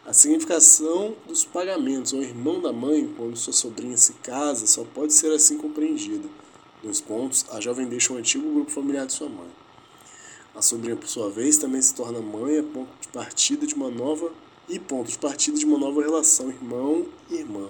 A 0.05 0.13
significação 0.13 1.15
dos 1.27 1.45
pagamentos 1.45 2.13
ao 2.13 2.21
irmão 2.21 2.61
da 2.61 2.71
mãe 2.71 3.11
quando 3.17 3.35
sua 3.35 3.53
sobrinha 3.53 3.97
se 3.97 4.13
casa 4.13 4.67
só 4.67 4.83
pode 4.83 5.13
ser 5.13 5.31
assim 5.31 5.57
compreendida. 5.57 6.27
Dois 6.85 7.01
pontos. 7.01 7.45
A 7.51 7.59
jovem 7.59 7.87
deixa 7.87 8.13
o 8.13 8.17
antigo 8.17 8.49
grupo 8.53 8.71
familiar 8.71 9.05
de 9.05 9.11
sua 9.11 9.27
mãe. 9.27 9.49
A 10.55 10.61
sobrinha, 10.61 10.95
por 10.95 11.09
sua 11.09 11.29
vez, 11.29 11.57
também 11.57 11.81
se 11.81 11.93
torna 11.93 12.21
mãe 12.21 12.59
a 12.59 12.63
ponto 12.63 12.89
de 13.01 13.09
partida 13.09 13.67
de 13.67 13.75
uma 13.75 13.89
nova 13.89 14.31
e 14.69 14.79
ponto 14.79 15.11
de 15.11 15.17
partida 15.17 15.57
de 15.57 15.65
uma 15.65 15.77
nova 15.77 16.01
relação 16.01 16.47
irmão 16.49 17.05
e 17.29 17.35
irmã, 17.35 17.67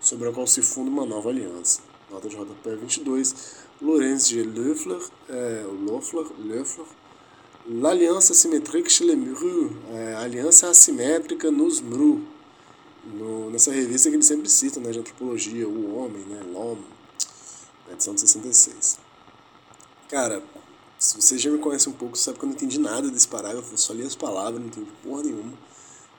sobre 0.00 0.28
a 0.28 0.32
qual 0.32 0.46
se 0.46 0.60
funda 0.60 0.90
uma 0.90 1.06
nova 1.06 1.30
aliança 1.30 1.80
nota 2.10 2.28
de 2.28 2.36
rodapé 2.36 2.74
22, 2.74 3.34
Lorenz 3.82 4.28
de 4.28 4.42
Loeffler, 4.42 5.00
é, 5.28 5.64
Loeffler, 5.86 6.26
Loeffler 6.38 6.86
L'Alliance 7.70 8.30
asymétrique 8.30 8.90
chez 8.90 9.04
les 9.04 9.18
é, 9.92 10.14
aliança 10.14 10.70
assimétrica 10.70 11.50
nos 11.50 11.82
Mru, 11.82 12.22
no, 13.04 13.50
nessa 13.50 13.70
revista 13.70 14.08
que 14.08 14.16
ele 14.16 14.22
sempre 14.22 14.48
cita, 14.48 14.80
né, 14.80 14.90
de 14.90 15.00
antropologia, 15.00 15.68
o 15.68 15.98
homem, 15.98 16.22
né, 16.22 16.40
l'homme, 16.50 16.82
edição 17.92 18.14
de 18.14 18.20
66. 18.20 18.98
Cara, 20.08 20.42
se 20.98 21.16
você 21.16 21.38
já 21.38 21.50
me 21.50 21.58
conhece 21.58 21.88
um 21.88 21.92
pouco, 21.92 22.16
sabe 22.16 22.38
que 22.38 22.44
eu 22.44 22.48
não 22.48 22.54
entendi 22.54 22.78
nada 22.78 23.10
desse 23.10 23.28
parágrafo, 23.28 23.76
só 23.76 23.92
li 23.92 24.02
as 24.02 24.14
palavras, 24.14 24.60
não 24.60 24.68
entendi 24.68 24.90
porra 25.02 25.22
nenhuma. 25.22 25.52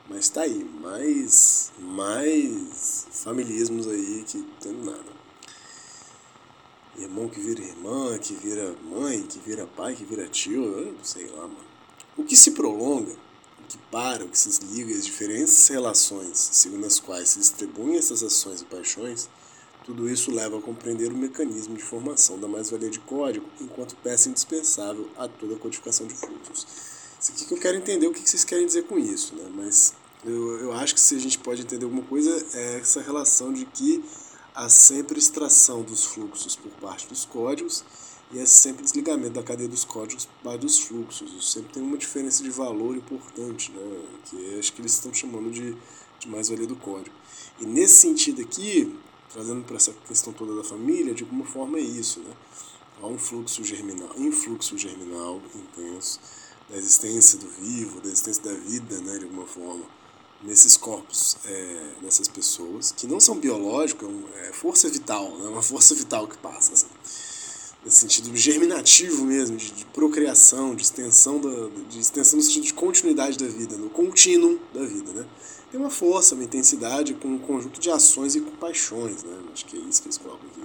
Mas 0.10 0.30
tá 0.30 0.42
aí, 0.42 0.64
mais, 0.64 1.72
mais 1.78 3.08
familismos 3.12 3.88
aí 3.88 4.24
que 4.28 4.42
tem 4.62 4.74
nada 4.74 5.20
irmão 7.02 7.30
que 7.30 7.40
vira 7.40 7.62
irmã, 7.62 8.18
que 8.18 8.34
vira 8.34 8.76
mãe, 8.84 9.24
que 9.24 9.40
vira 9.40 9.66
pai, 9.66 9.96
que 9.96 10.04
vira 10.04 10.28
tio, 10.28 10.96
sei 11.04 11.28
lá, 11.28 11.44
mano. 11.44 11.70
O 12.18 12.24
que 12.24 12.36
se 12.36 12.52
prolonga, 12.52 13.14
o 13.60 13.64
que 13.68 13.78
para, 13.90 14.26
o 14.26 14.30
que 14.30 14.38
se 14.38 14.64
liga, 14.66 14.94
as 14.94 15.06
diferentes 15.06 15.68
relações 15.68 16.38
segundo 16.38 16.86
as 16.86 17.00
quais 17.00 17.30
se 17.30 17.40
distribuem 17.40 17.98
essas 17.98 18.22
ações 18.22 18.62
e 18.62 18.66
paixões, 18.66 19.30
tudo 19.84 20.10
isso 20.10 20.32
leva 20.32 20.58
a 20.58 20.62
compreender 20.62 21.12
o 21.12 21.18
mecanismo 21.18 21.76
de 21.76 21.84
formação 21.84 22.40
da 22.40 22.48
mais-valia 22.48 22.90
de 22.90 23.00
código 23.00 23.46
enquanto 23.60 23.96
peça 23.98 24.30
indispensável 24.30 25.10
a 25.18 25.28
toda 25.28 25.56
a 25.56 25.58
codificação 25.58 26.06
de 26.06 26.14
fluxos. 26.14 26.68
Isso 27.20 27.32
aqui 27.32 27.46
que 27.46 27.54
eu 27.54 27.60
quero 27.60 27.78
entender 27.78 28.08
o 28.08 28.14
que 28.14 28.28
vocês 28.28 28.44
querem 28.44 28.66
dizer 28.66 28.84
com 28.84 28.98
isso, 28.98 29.36
né? 29.36 29.50
Mas 29.54 29.94
eu, 30.24 30.60
eu 30.60 30.74
acho 30.74 30.94
que 30.94 31.02
se 31.02 31.16
a 31.16 31.20
gente 31.20 31.40
pode 31.40 31.62
entender 31.62 31.86
alguma 31.86 32.04
coisa 32.04 32.46
é 32.54 32.80
essa 32.80 33.02
relação 33.02 33.52
de 33.52 33.66
que 33.66 34.04
há 34.54 34.70
sempre 34.70 35.18
extração 35.18 35.82
dos 35.82 36.06
fluxos 36.06 36.56
por 36.56 36.72
parte 36.74 37.08
dos 37.08 37.26
códigos 37.26 37.84
e 38.32 38.40
é 38.40 38.46
sempre 38.46 38.84
desligamento 38.84 39.32
da 39.32 39.44
cadeia 39.44 39.68
dos 39.68 39.84
códigos 39.84 40.28
para 40.44 40.58
dos 40.58 40.80
fluxos. 40.80 41.32
Isso 41.32 41.42
sempre 41.42 41.74
tem 41.74 41.84
uma 41.84 41.98
diferença 41.98 42.44
de 42.44 42.50
valor 42.50 42.96
importante, 42.96 43.72
né? 43.72 44.02
que 44.26 44.60
acho 44.60 44.74
que 44.74 44.82
eles 44.82 44.94
estão 44.94 45.14
chamando 45.14 45.50
de, 45.50 45.76
de 46.20 46.28
mais-valia 46.28 46.68
do 46.68 46.76
código. 46.76 47.16
E 47.60 47.66
nesse 47.66 47.98
sentido 47.98 48.42
aqui, 48.42 48.96
trazendo 49.32 49.64
para 49.64 49.76
essa 49.76 49.94
questão 50.08 50.34
toda 50.34 50.56
da 50.56 50.64
família, 50.64 51.14
de 51.14 51.24
alguma 51.24 51.46
forma 51.46 51.78
é 51.78 51.82
isso. 51.82 52.20
Né? 52.20 52.34
Há 53.02 53.08
um 53.08 53.18
fluxo 53.18 53.64
germinal, 53.64 54.10
influxo 54.18 54.78
germinal 54.78 55.42
intenso 55.56 56.20
da 56.70 56.78
existência 56.78 57.40
do 57.40 57.48
vivo, 57.48 58.02
da 58.02 58.08
existência 58.08 58.44
da 58.44 58.54
vida, 58.54 59.00
né, 59.02 59.18
de 59.18 59.26
alguma 59.26 59.46
forma 59.46 59.84
nesses 60.42 60.78
corpos, 60.78 61.38
é, 61.46 61.94
nessas 62.02 62.28
pessoas, 62.28 62.92
que 62.92 63.08
não 63.08 63.20
são 63.20 63.38
biológicos, 63.38 64.08
é, 64.36 64.50
é 64.50 64.54
força 64.54 64.90
vital, 64.90 65.26
é 65.26 65.44
né? 65.44 65.50
uma 65.50 65.62
força 65.62 65.94
vital 65.96 66.28
que 66.28 66.38
passa, 66.38 66.88
nesse 67.84 67.98
sentido 67.98 68.36
germinativo 68.36 69.26
mesmo, 69.26 69.58
de, 69.58 69.72
de 69.72 69.86
procriação, 69.86 70.76
de 70.76 70.84
extensão, 70.84 71.40
da, 71.40 71.70
de 71.90 72.00
extensão 72.00 72.38
no 72.38 72.44
sentido 72.44 72.64
de 72.64 72.74
continuidade 72.74 73.38
da 73.38 73.48
vida, 73.48 73.78
no 73.78 73.90
contínuo 73.90 74.60
da 74.74 74.86
vida, 74.86 75.12
né? 75.14 75.26
Tem 75.72 75.80
uma 75.80 75.90
força, 75.90 76.34
uma 76.34 76.44
intensidade 76.44 77.14
com 77.14 77.28
um 77.28 77.40
conjunto 77.40 77.80
de 77.80 77.90
ações 77.92 78.36
e 78.36 78.42
com 78.42 78.52
paixões, 78.52 79.24
né? 79.24 79.38
Acho 79.54 79.66
que 79.66 79.78
é 79.78 79.80
isso 79.80 80.02
que 80.02 80.08
eles 80.08 80.18
colocam 80.18 80.48
aqui. 80.50 80.62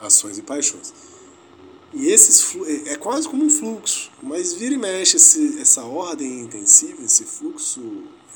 Ações 0.00 0.38
e 0.38 0.42
paixões. 0.42 0.92
E 1.94 2.08
esses 2.08 2.54
é, 2.66 2.92
é 2.92 2.96
quase 2.96 3.28
como 3.28 3.44
um 3.44 3.50
fluxo, 3.50 4.10
mas 4.22 4.52
vira 4.52 4.74
e 4.74 4.78
mexe 4.78 5.16
esse, 5.16 5.58
essa 5.58 5.84
ordem 5.84 6.40
intensiva, 6.40 7.02
esse 7.02 7.24
fluxo 7.24 7.80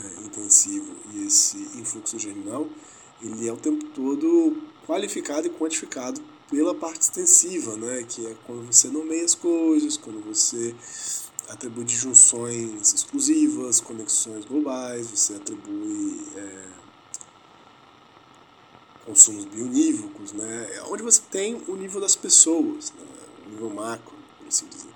é, 0.00 0.24
intensivo 0.24 0.94
e 1.12 1.26
esse 1.26 1.58
influxo 1.74 2.18
germinal, 2.18 2.66
ele 3.20 3.46
é 3.46 3.52
o 3.52 3.56
tempo 3.56 3.84
todo 3.86 4.56
qualificado 4.86 5.46
e 5.46 5.50
quantificado 5.50 6.20
pela 6.50 6.74
parte 6.74 7.02
extensiva, 7.02 7.76
né? 7.76 8.04
que 8.08 8.26
é 8.26 8.34
quando 8.46 8.66
você 8.66 8.88
nomeia 8.88 9.24
as 9.24 9.34
coisas, 9.34 9.96
quando 9.96 10.20
você 10.22 10.74
atribui 11.48 11.84
disjunções 11.84 12.92
exclusivas, 12.92 13.80
conexões 13.80 14.44
globais, 14.44 15.06
você 15.08 15.34
atribui 15.34 16.20
é, 16.36 16.64
consumos 19.04 19.44
bionívocos, 19.46 20.32
né? 20.32 20.70
É 20.74 20.82
onde 20.84 21.02
você 21.02 21.20
tem 21.30 21.60
o 21.66 21.74
nível 21.74 22.00
das 22.00 22.14
pessoas. 22.14 22.92
Né? 22.92 23.12
nível 23.52 23.70
macro, 23.70 24.14
por 24.38 24.48
assim 24.48 24.66
dizer. 24.66 24.92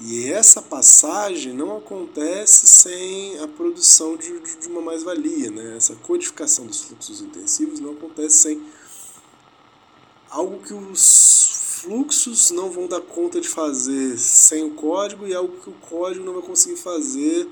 E 0.00 0.30
essa 0.30 0.62
passagem 0.62 1.52
não 1.52 1.76
acontece 1.76 2.66
sem 2.66 3.38
a 3.40 3.48
produção 3.48 4.16
de, 4.16 4.38
de 4.40 4.68
uma 4.68 4.80
mais-valia, 4.80 5.50
né? 5.50 5.76
Essa 5.76 5.96
codificação 5.96 6.66
dos 6.66 6.82
fluxos 6.82 7.20
intensivos 7.20 7.80
não 7.80 7.92
acontece 7.92 8.36
sem 8.36 8.62
algo 10.30 10.58
que 10.60 10.74
os 10.74 11.80
fluxos 11.82 12.50
não 12.50 12.70
vão 12.70 12.86
dar 12.86 13.00
conta 13.00 13.40
de 13.40 13.48
fazer 13.48 14.18
sem 14.18 14.64
o 14.64 14.70
código 14.72 15.26
e 15.26 15.34
algo 15.34 15.60
que 15.60 15.70
o 15.70 15.74
código 15.74 16.24
não 16.24 16.34
vai 16.34 16.42
conseguir 16.42 16.76
fazer 16.76 17.48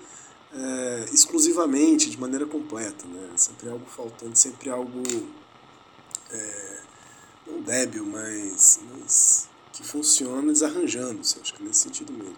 é, 0.53 1.07
exclusivamente, 1.13 2.11
de 2.11 2.19
maneira 2.19 2.47
completa, 2.47 3.07
né? 3.07 3.31
Sempre 3.37 3.69
algo 3.69 3.87
faltante, 3.87 4.39
sempre 4.39 4.71
algo 4.71 5.03
é, 6.31 6.79
não 7.47 7.61
débil, 7.61 8.05
mas, 8.07 8.81
mas 8.91 9.49
que 9.73 9.83
funciona 9.83 10.53
desarranjando-se, 10.53 11.39
acho 11.41 11.55
que 11.55 11.63
nesse 11.63 11.81
sentido 11.81 12.13
mesmo. 12.13 12.37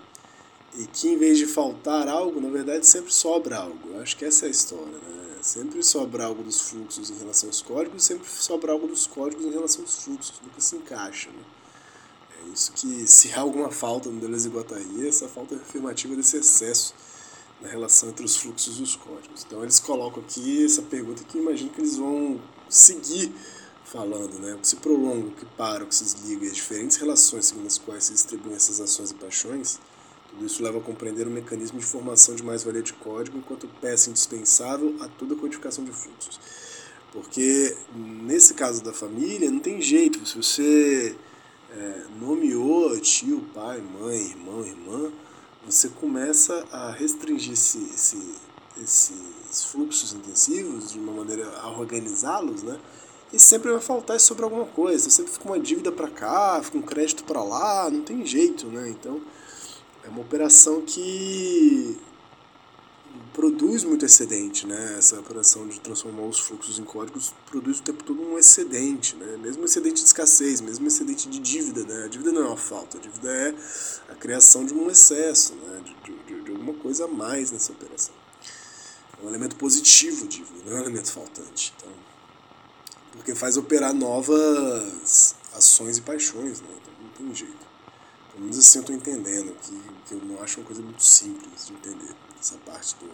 E 0.76 0.86
que 0.86 1.08
em 1.08 1.16
vez 1.16 1.38
de 1.38 1.46
faltar 1.46 2.08
algo, 2.08 2.40
na 2.40 2.50
verdade 2.50 2.86
sempre 2.86 3.12
sobra 3.12 3.56
algo. 3.56 3.90
Eu 3.90 4.00
acho 4.00 4.16
que 4.16 4.24
essa 4.24 4.44
é 4.44 4.48
a 4.48 4.50
história, 4.50 4.86
né? 4.86 5.27
Sempre 5.42 5.82
sobra 5.82 6.24
algo 6.24 6.42
dos 6.42 6.60
fluxos 6.60 7.10
em 7.10 7.18
relação 7.18 7.48
aos 7.48 7.62
códigos, 7.62 8.04
sempre 8.04 8.28
sobra 8.28 8.72
algo 8.72 8.86
dos 8.86 9.06
códigos 9.06 9.44
em 9.44 9.50
relação 9.50 9.82
aos 9.82 10.02
fluxos, 10.02 10.34
nunca 10.42 10.60
se 10.60 10.76
encaixa, 10.76 11.30
né? 11.30 11.42
É 12.40 12.48
isso 12.52 12.72
que, 12.72 13.06
se 13.06 13.32
há 13.32 13.40
alguma 13.40 13.70
falta 13.70 14.08
no 14.10 14.20
Deleuze 14.20 14.48
e 14.48 14.50
Guattari, 14.50 15.08
essa 15.08 15.28
falta 15.28 15.54
é 15.54 15.58
afirmativa 15.58 16.14
desse 16.16 16.36
excesso 16.36 16.94
na 17.60 17.68
relação 17.68 18.08
entre 18.08 18.24
os 18.24 18.36
fluxos 18.36 18.78
e 18.78 18.82
os 18.82 18.96
códigos. 18.96 19.44
Então 19.46 19.62
eles 19.62 19.80
colocam 19.80 20.22
aqui 20.22 20.64
essa 20.64 20.82
pergunta 20.82 21.24
que 21.24 21.38
eu 21.38 21.42
imagino 21.42 21.70
que 21.70 21.80
eles 21.80 21.96
vão 21.96 22.40
seguir 22.68 23.32
falando, 23.84 24.38
né? 24.38 24.54
O 24.54 24.58
que 24.58 24.68
se 24.68 24.76
prolonga, 24.76 25.28
o 25.28 25.30
que 25.32 25.46
para, 25.46 25.82
o 25.82 25.86
que 25.86 25.94
se 25.94 26.04
desliga, 26.04 26.46
as 26.46 26.54
diferentes 26.54 26.96
relações 26.98 27.46
segundo 27.46 27.66
as 27.66 27.78
quais 27.78 28.04
se 28.04 28.12
distribuem 28.12 28.54
essas 28.54 28.80
ações 28.80 29.10
e 29.10 29.14
paixões, 29.14 29.80
Tudo 30.28 30.44
isso 30.44 30.62
leva 30.62 30.78
a 30.78 30.80
compreender 30.80 31.26
o 31.26 31.30
mecanismo 31.30 31.78
de 31.78 31.86
formação 31.86 32.34
de 32.34 32.42
mais-valia 32.42 32.82
de 32.82 32.92
código 32.92 33.38
enquanto 33.38 33.66
peça 33.80 34.10
indispensável 34.10 34.96
a 35.00 35.08
toda 35.08 35.34
codificação 35.34 35.84
de 35.84 35.92
fluxos. 35.92 36.38
Porque 37.12 37.76
nesse 37.94 38.54
caso 38.54 38.82
da 38.82 38.92
família 38.92 39.50
não 39.50 39.60
tem 39.60 39.80
jeito, 39.80 40.24
se 40.26 40.36
você 40.36 41.16
é, 41.70 42.02
nomeou 42.20 42.98
tio, 43.00 43.40
pai, 43.54 43.80
mãe, 43.80 44.18
irmão, 44.18 44.64
irmã, 44.64 45.10
você 45.64 45.88
começa 45.88 46.66
a 46.70 46.90
restringir 46.90 47.52
esse, 47.52 47.78
esse, 47.94 48.34
esses 48.80 49.64
fluxos 49.64 50.12
intensivos 50.12 50.92
de 50.92 50.98
uma 50.98 51.12
maneira 51.12 51.48
a 51.58 51.70
organizá-los, 51.70 52.62
né? 52.62 52.78
E 53.30 53.38
sempre 53.38 53.70
vai 53.70 53.80
faltar 53.80 54.18
sobre 54.18 54.44
alguma 54.44 54.64
coisa. 54.64 55.10
Sempre 55.10 55.32
fica 55.32 55.44
uma 55.44 55.60
dívida 55.60 55.92
para 55.92 56.08
cá, 56.08 56.62
fica 56.62 56.78
um 56.78 56.82
crédito 56.82 57.24
para 57.24 57.42
lá, 57.42 57.90
não 57.90 58.00
tem 58.02 58.24
jeito, 58.24 58.66
né? 58.68 58.88
Então 58.88 59.20
é 60.08 60.10
uma 60.10 60.22
operação 60.22 60.80
que 60.80 61.98
produz 63.34 63.84
muito 63.84 64.06
excedente, 64.06 64.66
né? 64.66 64.96
Essa 64.98 65.20
operação 65.20 65.68
de 65.68 65.78
transformar 65.80 66.22
os 66.22 66.40
fluxos 66.40 66.78
em 66.78 66.84
códigos 66.84 67.32
produz 67.46 67.78
o 67.78 67.82
tempo 67.82 68.02
todo 68.02 68.20
um 68.20 68.38
excedente, 68.38 69.14
né? 69.16 69.36
Mesmo 69.36 69.64
excedente 69.66 70.00
de 70.00 70.06
escassez, 70.06 70.62
mesmo 70.62 70.88
excedente 70.88 71.28
de 71.28 71.38
dívida, 71.38 71.84
né? 71.84 72.06
A 72.06 72.08
dívida 72.08 72.32
não 72.32 72.42
é 72.42 72.46
uma 72.46 72.56
falta, 72.56 72.96
a 72.96 73.00
dívida 73.00 73.30
é 73.30 73.54
a 74.10 74.14
criação 74.14 74.64
de 74.64 74.72
um 74.72 74.90
excesso, 74.90 75.54
né? 75.54 75.82
De, 75.84 76.12
de, 76.24 76.42
de 76.42 76.50
alguma 76.50 76.74
coisa 76.74 77.04
a 77.04 77.08
mais 77.08 77.50
nessa 77.50 77.70
operação. 77.70 78.14
É 79.20 79.26
um 79.26 79.28
elemento 79.28 79.56
positivo, 79.56 80.26
dívida, 80.26 80.64
não 80.64 80.72
é 80.72 80.80
um 80.80 80.82
elemento 80.84 81.12
faltante. 81.12 81.74
Então, 81.76 81.92
porque 83.12 83.34
faz 83.34 83.58
operar 83.58 83.92
novas 83.92 85.34
ações 85.54 85.98
e 85.98 86.00
paixões, 86.00 86.60
né? 86.60 86.68
Então 86.80 86.94
não 87.02 87.10
tem 87.10 87.34
jeito. 87.34 87.67
Pelo 88.38 88.50
menos 88.50 88.64
assim 88.64 88.78
eu 88.78 88.82
estou 88.82 88.94
entendendo, 88.94 89.52
que, 89.60 89.82
que 90.06 90.14
eu 90.14 90.24
não 90.24 90.40
acho 90.40 90.60
uma 90.60 90.66
coisa 90.66 90.80
muito 90.80 91.02
simples 91.02 91.66
de 91.66 91.72
entender, 91.72 92.14
essa 92.38 92.56
parte 92.58 92.94
do, 92.94 93.08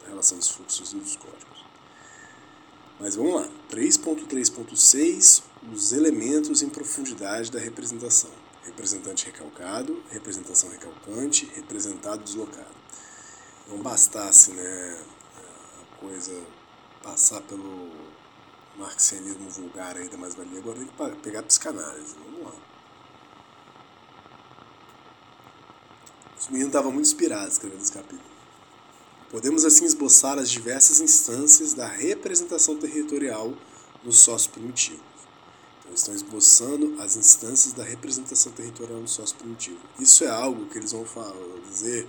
da 0.00 0.06
relação 0.06 0.38
dos 0.38 0.50
fluxos 0.50 0.92
e 0.92 0.96
dos 0.98 1.16
códigos. 1.16 1.64
Mas 3.00 3.16
vamos 3.16 3.34
lá, 3.34 3.48
3.3.6, 3.72 5.42
os 5.72 5.92
elementos 5.92 6.62
em 6.62 6.68
profundidade 6.68 7.50
da 7.50 7.58
representação. 7.58 8.30
Representante 8.62 9.26
recalcado, 9.26 10.00
representação 10.10 10.70
recalcante, 10.70 11.50
representado 11.56 12.22
deslocado. 12.22 12.76
Não 13.66 13.78
bastasse 13.78 14.52
né, 14.52 15.04
a 15.80 15.96
coisa 15.96 16.40
passar 17.02 17.40
pelo 17.40 17.90
marxianismo 18.78 19.50
vulgar 19.50 19.96
aí 19.96 20.08
da 20.08 20.16
mais-valia, 20.16 20.60
agora 20.60 20.78
tem 20.78 20.86
que 20.86 21.16
pegar 21.20 21.40
a 21.40 21.42
psicanálise. 21.42 22.14
Vamos 22.24 22.44
lá. 22.44 22.61
Os 26.42 26.48
meninos 26.48 26.70
estavam 26.70 26.90
muito 26.90 27.06
inspirados 27.06 27.52
escrevendo 27.52 27.82
esse 27.82 27.92
capítulo. 27.92 28.20
Podemos 29.30 29.64
assim 29.64 29.84
esboçar 29.84 30.40
as 30.40 30.50
diversas 30.50 31.00
instâncias 31.00 31.72
da 31.72 31.86
representação 31.86 32.76
territorial 32.76 33.54
nos 34.02 34.18
sócios 34.18 34.48
primitivos. 34.48 35.04
Então, 35.78 35.94
estão 35.94 36.12
esboçando 36.12 37.00
as 37.00 37.14
instâncias 37.14 37.72
da 37.74 37.84
representação 37.84 38.50
territorial 38.50 38.98
no 38.98 39.06
sócio 39.06 39.36
primitivo. 39.36 39.78
Isso 40.00 40.24
é 40.24 40.30
algo 40.30 40.66
que 40.66 40.78
eles 40.78 40.90
vão 40.90 41.04
falar, 41.04 41.32
dizer 41.70 42.08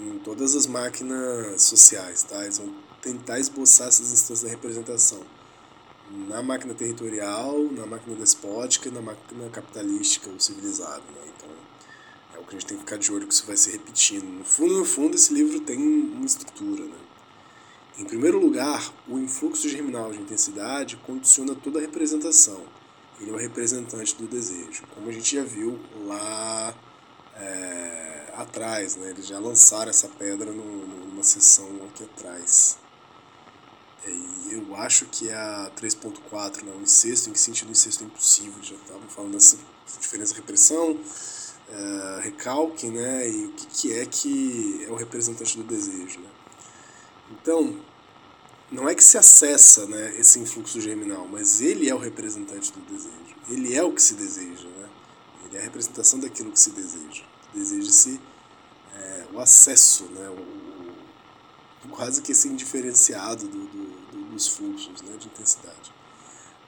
em 0.00 0.18
todas 0.18 0.56
as 0.56 0.66
máquinas 0.66 1.62
sociais, 1.62 2.24
tá? 2.24 2.42
Eles 2.42 2.58
vão 2.58 2.74
tentar 3.00 3.38
esboçar 3.38 3.86
essas 3.86 4.12
instâncias 4.12 4.42
da 4.42 4.48
representação 4.48 5.22
na 6.10 6.42
máquina 6.42 6.74
territorial, 6.74 7.56
na 7.70 7.86
máquina 7.86 8.16
despótica 8.16 8.90
na 8.90 9.00
máquina 9.00 9.48
capitalística 9.50 10.28
ou 10.28 10.40
civilizada, 10.40 11.04
né? 11.14 11.28
que 11.38 11.77
a 12.48 12.52
gente 12.52 12.66
tem 12.66 12.76
que 12.76 12.84
ficar 12.84 12.96
de 12.96 13.12
olho 13.12 13.26
que 13.26 13.34
isso 13.34 13.46
vai 13.46 13.56
se 13.56 13.70
repetindo. 13.70 14.24
No 14.24 14.44
fundo, 14.44 14.78
no 14.78 14.84
fundo, 14.84 15.14
esse 15.14 15.32
livro 15.32 15.60
tem 15.60 15.76
uma 15.76 16.24
estrutura. 16.24 16.84
Né? 16.84 16.96
Em 17.98 18.04
primeiro 18.04 18.38
lugar, 18.38 18.92
o 19.06 19.18
influxo 19.18 19.68
germinal 19.68 20.12
de 20.12 20.18
intensidade 20.18 20.96
condiciona 20.98 21.54
toda 21.54 21.78
a 21.78 21.82
representação. 21.82 22.62
Ele 23.20 23.30
é 23.30 23.34
o 23.34 23.36
representante 23.36 24.14
do 24.14 24.26
desejo, 24.26 24.84
como 24.94 25.08
a 25.08 25.12
gente 25.12 25.34
já 25.34 25.42
viu 25.42 25.78
lá 26.06 26.74
é, 27.34 28.32
atrás. 28.34 28.96
Né? 28.96 29.10
Eles 29.10 29.26
já 29.26 29.38
lançaram 29.38 29.90
essa 29.90 30.08
pedra 30.08 30.52
no, 30.52 30.86
numa 30.86 31.22
sessão 31.22 31.68
aqui 31.88 32.04
atrás. 32.04 32.78
E 34.06 34.52
eu 34.52 34.74
acho 34.76 35.06
que 35.06 35.28
é 35.28 35.34
a 35.34 35.70
3.4, 35.76 36.62
né? 36.62 36.72
o 36.72 36.80
incesto, 36.80 37.28
em 37.28 37.32
que 37.32 37.40
sentido 37.40 37.68
o 37.68 37.72
incesto 37.72 38.04
é 38.04 38.06
impossível, 38.06 38.62
já 38.62 38.76
estavam 38.76 39.08
falando 39.08 39.32
dessa 39.32 39.58
diferença 40.00 40.32
de 40.32 40.40
repressão, 40.40 40.98
uh, 41.70 42.20
recalque, 42.20 42.88
né? 42.88 43.28
E 43.28 43.46
o 43.46 43.52
que, 43.52 43.66
que 43.66 43.92
é 43.92 44.06
que 44.06 44.84
é 44.86 44.90
o 44.90 44.94
representante 44.94 45.56
do 45.56 45.64
desejo, 45.64 46.20
né? 46.20 46.30
Então, 47.30 47.80
não 48.70 48.88
é 48.88 48.94
que 48.94 49.02
se 49.02 49.16
acessa 49.16 49.86
né, 49.86 50.14
esse 50.18 50.38
influxo 50.38 50.80
germinal, 50.80 51.26
mas 51.26 51.60
ele 51.60 51.88
é 51.88 51.94
o 51.94 51.98
representante 51.98 52.72
do 52.72 52.80
desejo. 52.80 53.36
Ele 53.48 53.74
é 53.74 53.82
o 53.82 53.92
que 53.92 54.02
se 54.02 54.14
deseja, 54.14 54.68
né? 54.68 54.88
Ele 55.46 55.56
é 55.56 55.60
a 55.60 55.62
representação 55.62 56.18
daquilo 56.20 56.52
que 56.52 56.60
se 56.60 56.70
deseja. 56.70 57.24
Deseja-se 57.54 58.20
é, 58.94 59.26
o 59.32 59.40
acesso, 59.40 60.04
né? 60.04 60.28
O, 60.28 61.86
o, 61.86 61.88
quase 61.90 62.20
que 62.20 62.32
esse 62.32 62.48
indiferenciado 62.48 63.48
do, 63.48 63.64
do, 63.66 63.84
do, 64.12 64.24
dos 64.32 64.48
fluxos 64.48 65.00
né, 65.02 65.16
de 65.16 65.26
intensidade. 65.26 65.97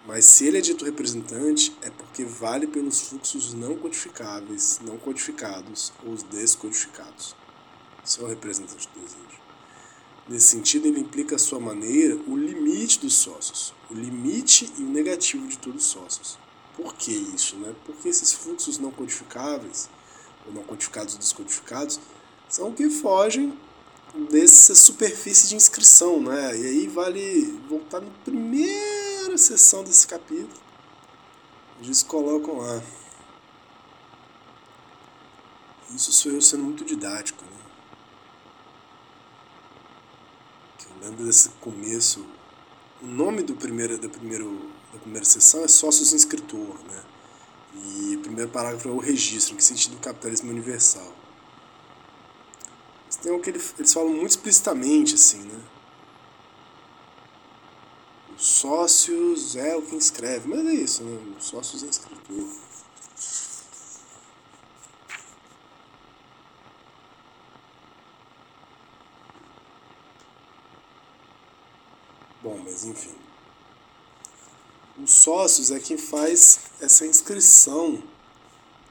Mas 0.06 0.24
se 0.24 0.46
ele 0.46 0.58
é 0.58 0.60
dito 0.60 0.84
representante, 0.84 1.76
é 1.82 1.90
porque 1.90 2.24
vale 2.24 2.66
pelos 2.66 3.00
fluxos 3.00 3.52
não 3.52 3.76
codificáveis, 3.76 4.80
não 4.82 4.96
codificados 4.96 5.92
ou 6.04 6.12
os 6.12 6.22
descodificados. 6.22 7.36
Isso 8.04 8.24
é 8.24 8.28
representante 8.28 8.88
do 8.88 9.00
desejo. 9.00 9.40
Nesse 10.28 10.46
sentido, 10.46 10.86
ele 10.86 11.00
implica 11.00 11.36
a 11.36 11.38
sua 11.38 11.60
maneira 11.60 12.16
o 12.26 12.36
limite 12.36 13.00
dos 13.00 13.14
sócios, 13.14 13.74
o 13.90 13.94
limite 13.94 14.72
e 14.78 14.82
o 14.82 14.88
negativo 14.88 15.46
de 15.48 15.58
todos 15.58 15.84
os 15.84 15.90
sócios. 15.90 16.38
Por 16.76 16.94
que 16.94 17.12
isso? 17.12 17.56
Né? 17.56 17.74
Porque 17.84 18.08
esses 18.08 18.32
fluxos 18.32 18.78
não 18.78 18.90
codificáveis, 18.90 19.90
ou 20.46 20.52
não 20.52 20.62
codificados 20.62 21.14
ou 21.14 21.20
descodificados, 21.20 22.00
são 22.48 22.72
que 22.72 22.88
fogem 22.88 23.52
dessa 24.30 24.74
superfície 24.74 25.48
de 25.48 25.56
inscrição. 25.56 26.20
Né? 26.20 26.58
E 26.58 26.66
aí 26.66 26.88
vale 26.88 27.58
voltar 27.68 28.00
no 28.00 28.10
primeiro 28.24 28.89
primeira 29.30 29.38
sessão 29.38 29.84
desse 29.84 30.06
capítulo, 30.06 30.60
eles 31.80 32.02
colocam 32.02 32.58
lá. 32.58 32.82
Isso 35.94 36.12
sou 36.12 36.32
eu 36.32 36.40
sendo 36.40 36.64
muito 36.64 36.84
didático. 36.84 37.44
Né? 37.44 37.50
Eu 40.84 41.08
lembro 41.08 41.24
desse 41.24 41.50
começo. 41.60 42.26
O 43.02 43.06
nome 43.06 43.42
do 43.42 43.54
primeiro, 43.54 43.98
da, 43.98 44.08
primeiro, 44.08 44.70
da 44.92 44.98
primeira 44.98 45.24
sessão 45.24 45.64
é 45.64 45.68
Sócios 45.68 46.12
Inscritor. 46.12 46.78
Né? 46.88 47.04
E 47.74 48.16
o 48.16 48.20
primeiro 48.20 48.50
parágrafo 48.50 48.88
é 48.88 48.92
o 48.92 48.98
registro, 48.98 49.54
em 49.54 49.56
que 49.56 49.64
sentido 49.64 49.96
o 49.96 50.00
capitalismo 50.00 50.50
universal. 50.50 51.12
tem 53.22 53.32
o 53.32 53.40
que 53.40 53.50
eles 53.50 53.92
falam 53.92 54.12
muito 54.12 54.30
explicitamente, 54.30 55.14
assim, 55.14 55.42
né? 55.42 55.60
Sócios 58.40 59.54
é 59.54 59.76
o 59.76 59.82
que 59.82 59.94
inscreve, 59.94 60.48
mas 60.48 60.66
é 60.66 60.72
isso, 60.72 61.04
né? 61.04 61.36
Sócios 61.38 61.82
é 61.82 61.86
escritor. 61.88 62.48
Bom, 72.42 72.62
mas 72.64 72.84
enfim. 72.84 73.14
Os 74.96 75.12
sócios 75.12 75.70
é 75.70 75.78
quem 75.78 75.98
faz 75.98 76.60
essa 76.80 77.04
inscrição, 77.04 78.02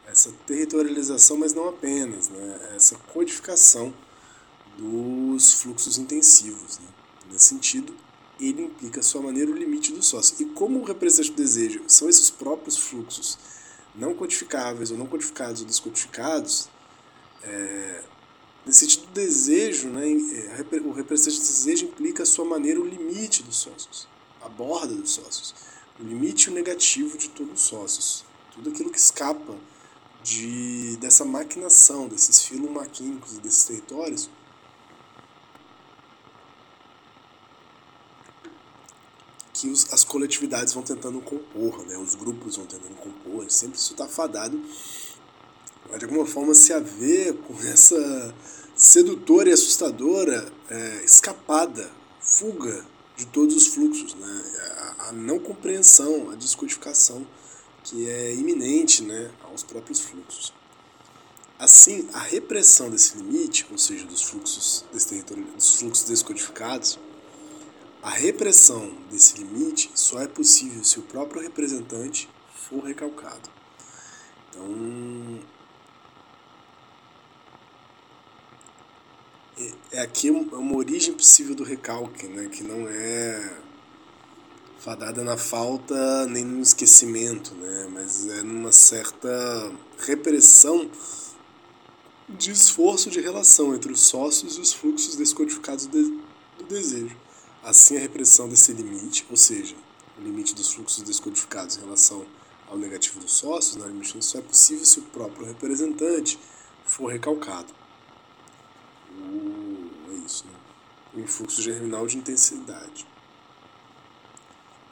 essa 0.05 0.31
territorialização, 0.45 1.37
mas 1.37 1.55
não 1.55 1.69
apenas, 1.69 2.29
né? 2.29 2.73
essa 2.75 2.95
codificação 3.11 3.91
dos 4.77 5.53
fluxos 5.53 5.97
intensivos. 5.97 6.77
Né? 6.77 6.87
Nesse 7.31 7.45
sentido, 7.45 7.95
ele 8.39 8.63
implica 8.63 8.99
a 8.99 9.03
sua 9.03 9.21
maneira 9.21 9.51
o 9.51 9.55
limite 9.55 9.91
do 9.91 10.03
sócio. 10.03 10.35
E 10.39 10.45
como 10.45 10.79
o 10.79 10.83
representante 10.83 11.31
do 11.31 11.37
desejo 11.37 11.83
são 11.87 12.09
esses 12.09 12.29
próprios 12.29 12.77
fluxos 12.77 13.37
não 13.95 14.13
codificáveis 14.13 14.91
ou 14.91 14.97
não 14.97 15.05
codificados 15.05 15.61
ou 15.61 15.67
descodificados, 15.67 16.69
é, 17.43 18.03
nesse 18.65 18.79
sentido 18.79 19.07
do 19.07 19.13
desejo, 19.13 19.89
né, 19.89 20.07
é, 20.07 20.79
o 20.85 20.91
representante 20.91 21.41
do 21.41 21.47
desejo 21.47 21.85
implica 21.85 22.23
a 22.23 22.25
sua 22.25 22.45
maneira 22.45 22.79
o 22.79 22.85
limite 22.85 23.43
dos 23.43 23.57
sócios, 23.57 24.07
a 24.41 24.47
borda 24.47 24.93
dos 24.93 25.11
sócios, 25.11 25.53
o 25.99 26.03
limite 26.03 26.49
o 26.49 26.53
negativo 26.53 27.17
de 27.17 27.29
todos 27.29 27.61
os 27.61 27.67
sócios, 27.67 28.25
tudo 28.53 28.69
aquilo 28.69 28.89
que 28.89 28.99
escapa 28.99 29.55
de, 30.23 30.97
dessa 30.97 31.25
maquinação, 31.25 32.07
desses 32.07 32.41
filos 32.41 32.69
maquínicos 32.71 33.37
e 33.37 33.39
desses 33.39 33.63
territórios, 33.63 34.29
que 39.59 39.67
os, 39.67 39.91
as 39.93 40.03
coletividades 40.03 40.73
vão 40.73 40.83
tentando 40.83 41.19
compor, 41.19 41.85
né? 41.85 41.97
os 41.97 42.15
grupos 42.15 42.55
vão 42.55 42.65
tentando 42.65 42.95
compor, 42.95 43.49
sempre 43.51 43.77
isso 43.77 43.91
está 43.91 44.07
fadado 44.07 44.59
de 45.97 46.05
alguma 46.05 46.25
forma 46.25 46.53
se 46.53 46.71
haver 46.71 47.33
com 47.33 47.59
essa 47.63 48.33
sedutora 48.75 49.49
e 49.49 49.53
assustadora 49.53 50.51
é, 50.69 51.03
escapada, 51.03 51.91
fuga 52.21 52.85
de 53.17 53.25
todos 53.25 53.55
os 53.55 53.67
fluxos, 53.67 54.13
né? 54.13 54.43
a, 54.99 55.09
a 55.09 55.11
não 55.11 55.39
compreensão, 55.39 56.29
a 56.29 56.35
descodificação 56.35 57.25
que 57.83 58.09
é 58.09 58.33
iminente 58.35 59.03
né, 59.03 59.31
aos 59.43 59.63
próprios 59.63 59.99
fluxos. 59.99 60.53
Assim, 61.57 62.07
a 62.13 62.19
repressão 62.19 62.89
desse 62.89 63.17
limite, 63.17 63.65
ou 63.69 63.77
seja, 63.77 64.05
dos 64.05 64.21
fluxos, 64.21 64.85
desse 64.93 65.09
território, 65.09 65.43
dos 65.43 65.75
fluxos 65.77 66.07
descodificados, 66.07 66.99
a 68.01 68.09
repressão 68.09 68.91
desse 69.11 69.37
limite 69.37 69.91
só 69.93 70.21
é 70.21 70.27
possível 70.27 70.83
se 70.83 70.99
o 70.99 71.03
próprio 71.03 71.41
representante 71.41 72.29
for 72.53 72.83
recalcado. 72.83 73.49
Então, 74.49 75.39
é, 79.57 79.97
é 79.97 80.01
aqui 80.01 80.29
uma 80.31 80.77
origem 80.77 81.13
possível 81.13 81.53
do 81.53 81.63
recalque, 81.63 82.27
né, 82.27 82.47
que 82.49 82.63
não 82.63 82.87
é 82.87 83.57
fadada 84.79 85.21
na 85.23 85.35
falta 85.35 86.25
nem 86.27 86.45
no 86.45 86.61
esquecimento, 86.61 87.53
né, 87.55 87.89
mas 87.91 88.27
é 88.27 88.43
numa 88.43 88.71
certa 88.71 89.71
repressão 89.99 90.89
de 92.29 92.51
esforço 92.51 93.09
de 93.09 93.19
relação 93.19 93.75
entre 93.75 93.91
os 93.91 94.01
sócios 94.01 94.57
e 94.57 94.61
os 94.61 94.71
fluxos 94.71 95.17
descodificados 95.17 95.85
do 95.87 96.21
desejo. 96.69 97.28
Assim, 97.63 97.97
a 97.97 97.99
repressão 97.99 98.47
desse 98.47 98.71
limite, 98.71 99.25
ou 99.29 99.35
seja, 99.35 99.75
o 100.17 100.21
limite 100.21 100.55
dos 100.55 100.73
fluxos 100.73 101.03
descodificados 101.03 101.77
em 101.77 101.81
relação 101.81 102.25
ao 102.67 102.77
negativo 102.77 103.19
dos 103.19 103.33
sócios, 103.33 103.75
na 103.75 103.85
limite 103.85 104.23
só 104.23 104.39
é 104.39 104.41
possível 104.41 104.85
se 104.85 104.99
o 104.99 105.03
próprio 105.03 105.45
representante 105.45 106.39
for 106.85 107.11
recalcado. 107.11 107.73
O, 109.11 110.11
é 110.11 110.13
isso, 110.25 110.45
né? 110.45 110.53
o 111.13 111.19
influxo 111.19 111.61
germinal 111.61 112.07
de 112.07 112.17
intensidade. 112.17 113.05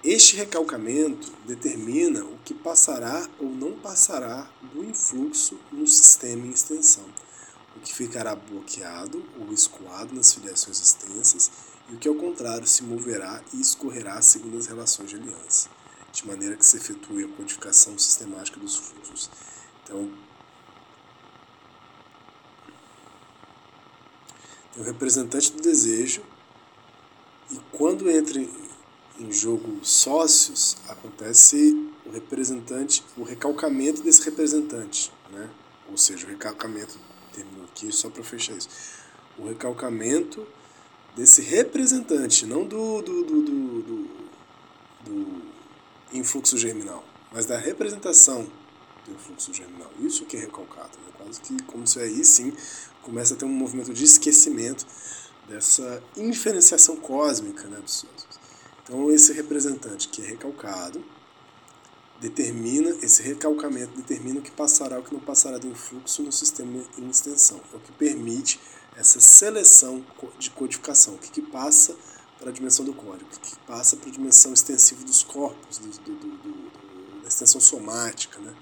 Este 0.04 0.36
recalcamento 0.36 1.32
determina 1.46 2.24
o 2.24 2.38
que 2.46 2.54
passará 2.54 3.28
ou 3.40 3.50
não 3.50 3.74
passará 3.74 4.50
do 4.74 4.84
influxo 4.84 5.58
no 5.72 5.88
sistema 5.88 6.46
em 6.46 6.52
extensão, 6.52 7.06
o 7.76 7.80
que 7.80 7.94
ficará 7.94 8.36
bloqueado 8.36 9.24
ou 9.40 9.54
escoado 9.54 10.14
nas 10.14 10.34
filiações 10.34 10.82
extensas 10.82 11.52
e 11.90 11.96
o 11.96 11.98
que, 11.98 12.08
ao 12.08 12.16
contrário, 12.16 12.68
se 12.68 12.84
moverá 12.84 13.42
e 13.54 13.62
escorrerá 13.62 14.22
segundo 14.22 14.58
as 14.58 14.68
relações 14.68 15.10
de 15.10 15.16
aliança, 15.16 15.70
de 16.12 16.28
maneira 16.28 16.56
que 16.56 16.66
se 16.66 16.78
efetue 16.78 17.24
a 17.24 17.28
codificação 17.30 17.98
sistemática 17.98 18.60
dos 18.60 18.76
fluxos. 18.76 19.30
Então, 19.84 20.12
tem 24.74 24.84
o 24.84 24.86
representante 24.86 25.52
do 25.52 25.62
desejo, 25.62 26.22
e 27.50 27.60
quando 27.72 28.10
entra 28.10 28.40
em 29.20 29.32
jogo 29.32 29.84
sócios, 29.84 30.78
acontece 30.90 31.90
o 32.06 32.12
representante, 32.12 33.04
o 33.16 33.24
recalcamento 33.24 34.02
desse 34.02 34.24
representante, 34.24 35.12
né? 35.32 35.50
Ou 35.90 35.98
seja, 35.98 36.26
o 36.26 36.30
recalcamento, 36.30 37.00
terminou 37.34 37.66
aqui 37.66 37.92
só 37.92 38.10
para 38.10 38.24
fechar 38.24 38.58
isso. 38.58 38.70
O 39.38 39.48
recalcamento 39.48 40.46
desse 41.18 41.42
representante, 41.42 42.46
não 42.46 42.64
do, 42.64 43.02
do, 43.02 43.24
do, 43.24 43.42
do, 43.42 43.82
do, 43.82 44.10
do 45.04 45.42
influxo 46.14 46.56
germinal, 46.56 47.04
mas 47.32 47.48
da 47.48 47.58
representação 47.58 48.48
do 49.06 49.14
influxo 49.14 49.52
germinal. 49.52 49.92
Isso 50.00 50.26
que 50.26 50.38
é 50.38 50.42
recalcado, 50.42 50.92
né? 51.00 51.12
quase 51.18 51.42
que 51.42 51.62
como 51.64 51.88
se 51.88 52.00
aí 52.00 52.24
sim 52.24 52.54
começa 53.02 53.34
a 53.34 53.38
ter 53.38 53.46
um 53.46 53.50
movimento 53.50 53.94
de 53.94 54.04
esquecimento 54.04 54.86
dessa 55.50 56.04
indiferenciação 56.16 56.96
cósmica 56.98 57.68
né, 57.68 57.80
dos 57.80 57.94
sócios. 57.94 58.40
Então 58.84 59.12
esse 59.12 59.34
representante 59.34 60.10
que 60.10 60.22
é 60.22 60.26
recalcado 60.26 61.04
determina, 62.22 62.90
esse 63.02 63.24
recalcamento 63.24 63.96
determina 63.96 64.40
o 64.40 64.42
que 64.42 64.52
passará 64.52 65.00
o 65.00 65.04
que 65.04 65.14
não 65.14 65.20
passará 65.20 65.58
do 65.58 65.68
influxo 65.68 66.22
no 66.22 66.32
sistema 66.32 66.84
em 66.98 67.10
extensão. 67.10 67.60
É 67.74 67.78
o 67.78 67.80
que 67.80 67.92
permite 67.94 68.60
essa 68.98 69.20
seleção 69.20 70.04
de 70.40 70.50
codificação, 70.50 71.14
o 71.14 71.18
que, 71.20 71.30
que 71.30 71.42
passa 71.42 71.96
para 72.40 72.50
a 72.50 72.52
dimensão 72.54 72.84
do 72.84 72.94
código, 72.94 73.30
o 73.32 73.40
que, 73.40 73.52
que 73.52 73.60
passa 73.60 73.96
para 73.96 74.10
a 74.10 74.12
dimensão 74.12 74.54
extensiva 74.54 75.04
dos 75.04 75.24
corpos, 75.24 75.78
do, 75.78 75.90
do, 75.90 76.16
do, 76.16 77.22
da 77.22 77.28
extensão 77.28 77.62
somática, 77.62 78.40
né? 78.40 78.54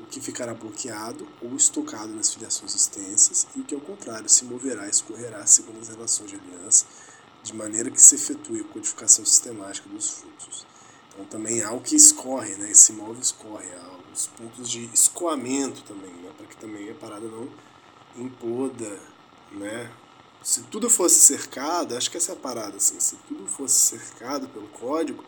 o 0.00 0.04
que 0.06 0.20
ficará 0.20 0.52
bloqueado 0.52 1.26
ou 1.40 1.54
estocado 1.56 2.12
nas 2.12 2.34
filiações 2.34 2.74
extensas 2.74 3.46
e 3.54 3.60
o 3.60 3.64
que, 3.64 3.74
ao 3.74 3.80
contrário, 3.80 4.28
se 4.28 4.44
moverá 4.44 4.86
e 4.86 4.90
escorrerá 4.90 5.46
segundo 5.46 5.80
as 5.80 5.88
relações 5.88 6.30
de 6.30 6.36
aliança, 6.36 6.84
de 7.42 7.54
maneira 7.54 7.90
que 7.90 8.02
se 8.02 8.16
efetue 8.16 8.60
a 8.60 8.64
codificação 8.64 9.24
sistemática 9.24 9.88
dos 9.88 10.10
fluxos. 10.10 10.66
Então 11.12 11.24
também 11.26 11.62
há 11.62 11.72
o 11.72 11.80
que 11.80 11.94
escorre, 11.94 12.56
né? 12.56 12.72
esse 12.72 12.92
move 12.92 13.20
escorre, 13.20 13.68
há 13.72 13.98
os 14.12 14.26
pontos 14.26 14.68
de 14.68 14.84
escoamento 14.92 15.82
também, 15.84 16.12
né? 16.12 16.32
para 16.36 16.46
que 16.46 16.56
também 16.56 16.90
a 16.90 16.94
parada 16.94 17.26
não 17.28 17.48
imploda 18.16 19.15
né? 19.52 19.90
Se 20.42 20.62
tudo 20.64 20.88
fosse 20.88 21.18
cercado, 21.20 21.96
acho 21.96 22.10
que 22.10 22.16
essa 22.16 22.32
é 22.32 22.34
a 22.34 22.38
parada, 22.38 22.76
assim, 22.76 23.00
se 23.00 23.16
tudo 23.28 23.46
fosse 23.46 23.74
cercado 23.74 24.48
pelo 24.48 24.68
código, 24.68 25.24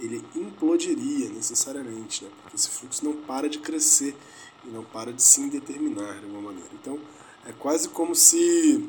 ele 0.00 0.24
implodiria 0.34 1.28
necessariamente, 1.30 2.24
né? 2.24 2.30
Porque 2.42 2.56
esse 2.56 2.68
fluxo 2.68 3.04
não 3.04 3.14
para 3.22 3.48
de 3.48 3.58
crescer 3.58 4.16
e 4.64 4.68
não 4.68 4.84
para 4.84 5.12
de 5.12 5.22
se 5.22 5.40
indeterminar 5.40 6.18
de 6.18 6.24
alguma 6.24 6.42
maneira. 6.42 6.70
Então, 6.74 6.98
é 7.44 7.52
quase 7.52 7.88
como 7.88 8.14
se 8.14 8.88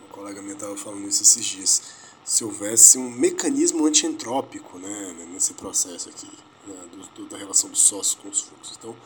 uma 0.00 0.08
colega 0.10 0.40
minha 0.40 0.54
estava 0.54 0.76
falando 0.76 1.06
isso 1.06 1.22
esses 1.22 1.44
dias, 1.44 1.82
se 2.24 2.44
houvesse 2.44 2.98
um 2.98 3.10
mecanismo 3.10 3.86
antientrópico, 3.86 4.78
né, 4.78 5.26
nesse 5.32 5.54
processo 5.54 6.08
aqui, 6.08 6.30
né, 6.66 6.76
do, 6.90 6.98
do, 7.14 7.28
da 7.28 7.36
relação 7.36 7.70
dos 7.70 7.80
sócios 7.80 8.14
com 8.14 8.28
os 8.28 8.40
fluxos. 8.40 8.76
Então, 8.78 8.96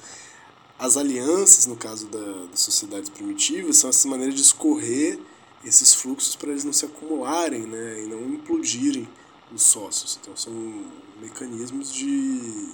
as 0.83 0.97
alianças, 0.97 1.65
no 1.67 1.77
caso 1.77 2.09
da, 2.09 2.47
das 2.51 2.59
sociedades 2.59 3.09
primitivas, 3.09 3.77
são 3.77 3.89
essas 3.89 4.05
maneiras 4.05 4.35
de 4.35 4.41
escorrer 4.41 5.17
esses 5.65 5.95
fluxos 5.95 6.35
para 6.35 6.51
eles 6.51 6.65
não 6.65 6.73
se 6.73 6.85
acumularem 6.85 7.63
né, 7.63 8.03
e 8.03 8.07
não 8.07 8.21
implodirem 8.35 9.09
os 9.53 9.63
sócios. 9.63 10.19
Então 10.21 10.37
são 10.37 10.53
mecanismos 11.21 11.95
de, 11.95 12.69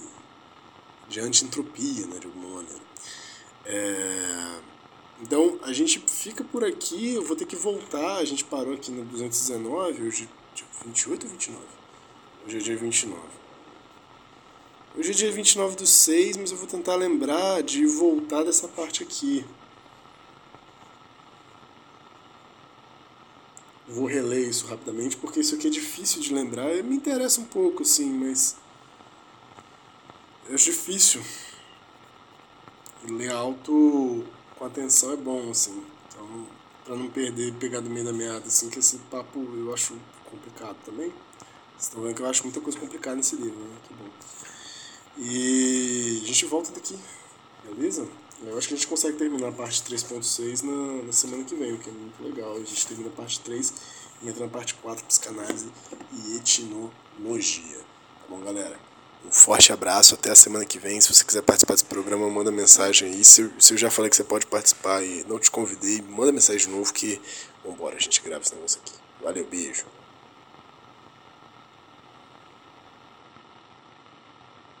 de 1.07 1.19
anti-entropia, 1.19 2.07
né, 2.07 2.17
de 2.17 2.25
alguma 2.25 2.55
maneira. 2.55 2.81
É, 3.63 4.59
então 5.21 5.59
a 5.61 5.71
gente 5.71 6.03
fica 6.07 6.43
por 6.43 6.65
aqui, 6.65 7.13
eu 7.13 7.23
vou 7.23 7.35
ter 7.35 7.45
que 7.45 7.55
voltar, 7.55 8.17
a 8.17 8.25
gente 8.25 8.43
parou 8.43 8.73
aqui 8.73 8.89
no 8.89 9.05
219, 9.05 10.01
hoje 10.01 10.27
dia 10.55 10.65
28 10.83 11.25
ou 11.25 11.29
29? 11.29 11.63
Hoje 12.47 12.57
é 12.57 12.59
dia 12.59 12.75
29. 12.75 13.21
Hoje 14.97 15.11
é 15.11 15.13
dia 15.13 15.31
29 15.31 15.75
do 15.75 15.85
6, 15.85 16.37
mas 16.37 16.51
eu 16.51 16.57
vou 16.57 16.67
tentar 16.67 16.95
lembrar 16.95 17.61
de 17.61 17.85
voltar 17.85 18.43
dessa 18.43 18.67
parte 18.67 19.03
aqui. 19.03 19.45
Vou 23.87 24.07
reler 24.07 24.49
isso 24.49 24.65
rapidamente, 24.65 25.15
porque 25.15 25.39
isso 25.39 25.55
aqui 25.55 25.67
é 25.67 25.69
difícil 25.69 26.21
de 26.21 26.33
lembrar. 26.33 26.71
Me 26.83 26.95
interessa 26.95 27.39
um 27.39 27.45
pouco, 27.45 27.85
sim, 27.85 28.09
mas. 28.09 28.55
É 30.49 30.55
difícil. 30.55 31.21
Ler 33.07 33.31
alto 33.31 34.25
com 34.57 34.65
atenção 34.65 35.13
é 35.13 35.17
bom, 35.17 35.51
assim. 35.51 35.83
Então, 36.07 36.47
pra 36.83 36.95
não 36.95 37.09
perder, 37.09 37.53
pegar 37.53 37.79
do 37.79 37.89
meio 37.89 38.05
da 38.05 38.13
meada, 38.13 38.47
assim, 38.47 38.69
que 38.69 38.79
esse 38.79 38.97
papo 39.11 39.39
eu 39.39 39.71
acho 39.71 39.95
complicado 40.25 40.77
também. 40.83 41.13
Vocês 41.77 41.83
estão 41.83 42.01
vendo 42.01 42.15
que 42.15 42.21
eu 42.23 42.27
acho 42.27 42.43
muita 42.43 42.59
coisa 42.59 42.79
complicada 42.79 43.15
nesse 43.15 43.35
livro, 43.35 43.59
né? 43.59 43.77
Que 43.87 43.93
bom. 43.93 44.58
E 45.21 46.21
a 46.23 46.27
gente 46.27 46.45
volta 46.45 46.71
daqui, 46.71 46.97
beleza? 47.65 48.07
Eu 48.41 48.57
acho 48.57 48.69
que 48.69 48.73
a 48.73 48.77
gente 48.77 48.87
consegue 48.87 49.17
terminar 49.17 49.49
a 49.49 49.51
parte 49.51 49.83
3.6 49.83 50.63
na, 50.63 51.03
na 51.03 51.11
semana 51.11 51.43
que 51.43 51.53
vem, 51.55 51.73
o 51.73 51.77
que 51.77 51.89
é 51.89 51.91
muito 51.91 52.23
legal. 52.23 52.55
A 52.55 52.59
gente 52.59 52.87
termina 52.87 53.09
a 53.09 53.11
parte 53.11 53.41
3 53.41 53.73
e 54.21 54.29
entra 54.29 54.45
na 54.45 54.49
parte 54.49 54.75
4, 54.75 55.03
psicanálise 55.03 55.69
e 56.13 56.37
etnologia. 56.37 57.79
Tá 57.79 58.27
bom, 58.29 58.39
galera? 58.39 58.79
Um 59.25 59.31
forte 59.31 59.73
abraço, 59.73 60.15
até 60.15 60.31
a 60.31 60.35
semana 60.35 60.65
que 60.65 60.79
vem. 60.79 61.01
Se 61.01 61.13
você 61.13 61.25
quiser 61.25 61.41
participar 61.41 61.73
desse 61.73 61.83
programa, 61.83 62.29
manda 62.29 62.49
mensagem 62.49 63.11
aí. 63.11 63.23
Se, 63.25 63.51
se 63.59 63.73
eu 63.73 63.77
já 63.77 63.91
falei 63.91 64.09
que 64.09 64.15
você 64.15 64.23
pode 64.23 64.47
participar 64.47 65.03
e 65.03 65.25
não 65.27 65.37
te 65.37 65.51
convidei, 65.51 66.01
manda 66.01 66.31
mensagem 66.31 66.69
de 66.69 66.73
novo 66.73 66.93
que 66.93 67.21
vambora, 67.65 67.97
a 67.97 67.99
gente 67.99 68.21
grava 68.21 68.41
esse 68.41 68.55
negócio 68.55 68.79
aqui. 68.81 68.93
Valeu, 69.21 69.45
beijo. 69.45 69.83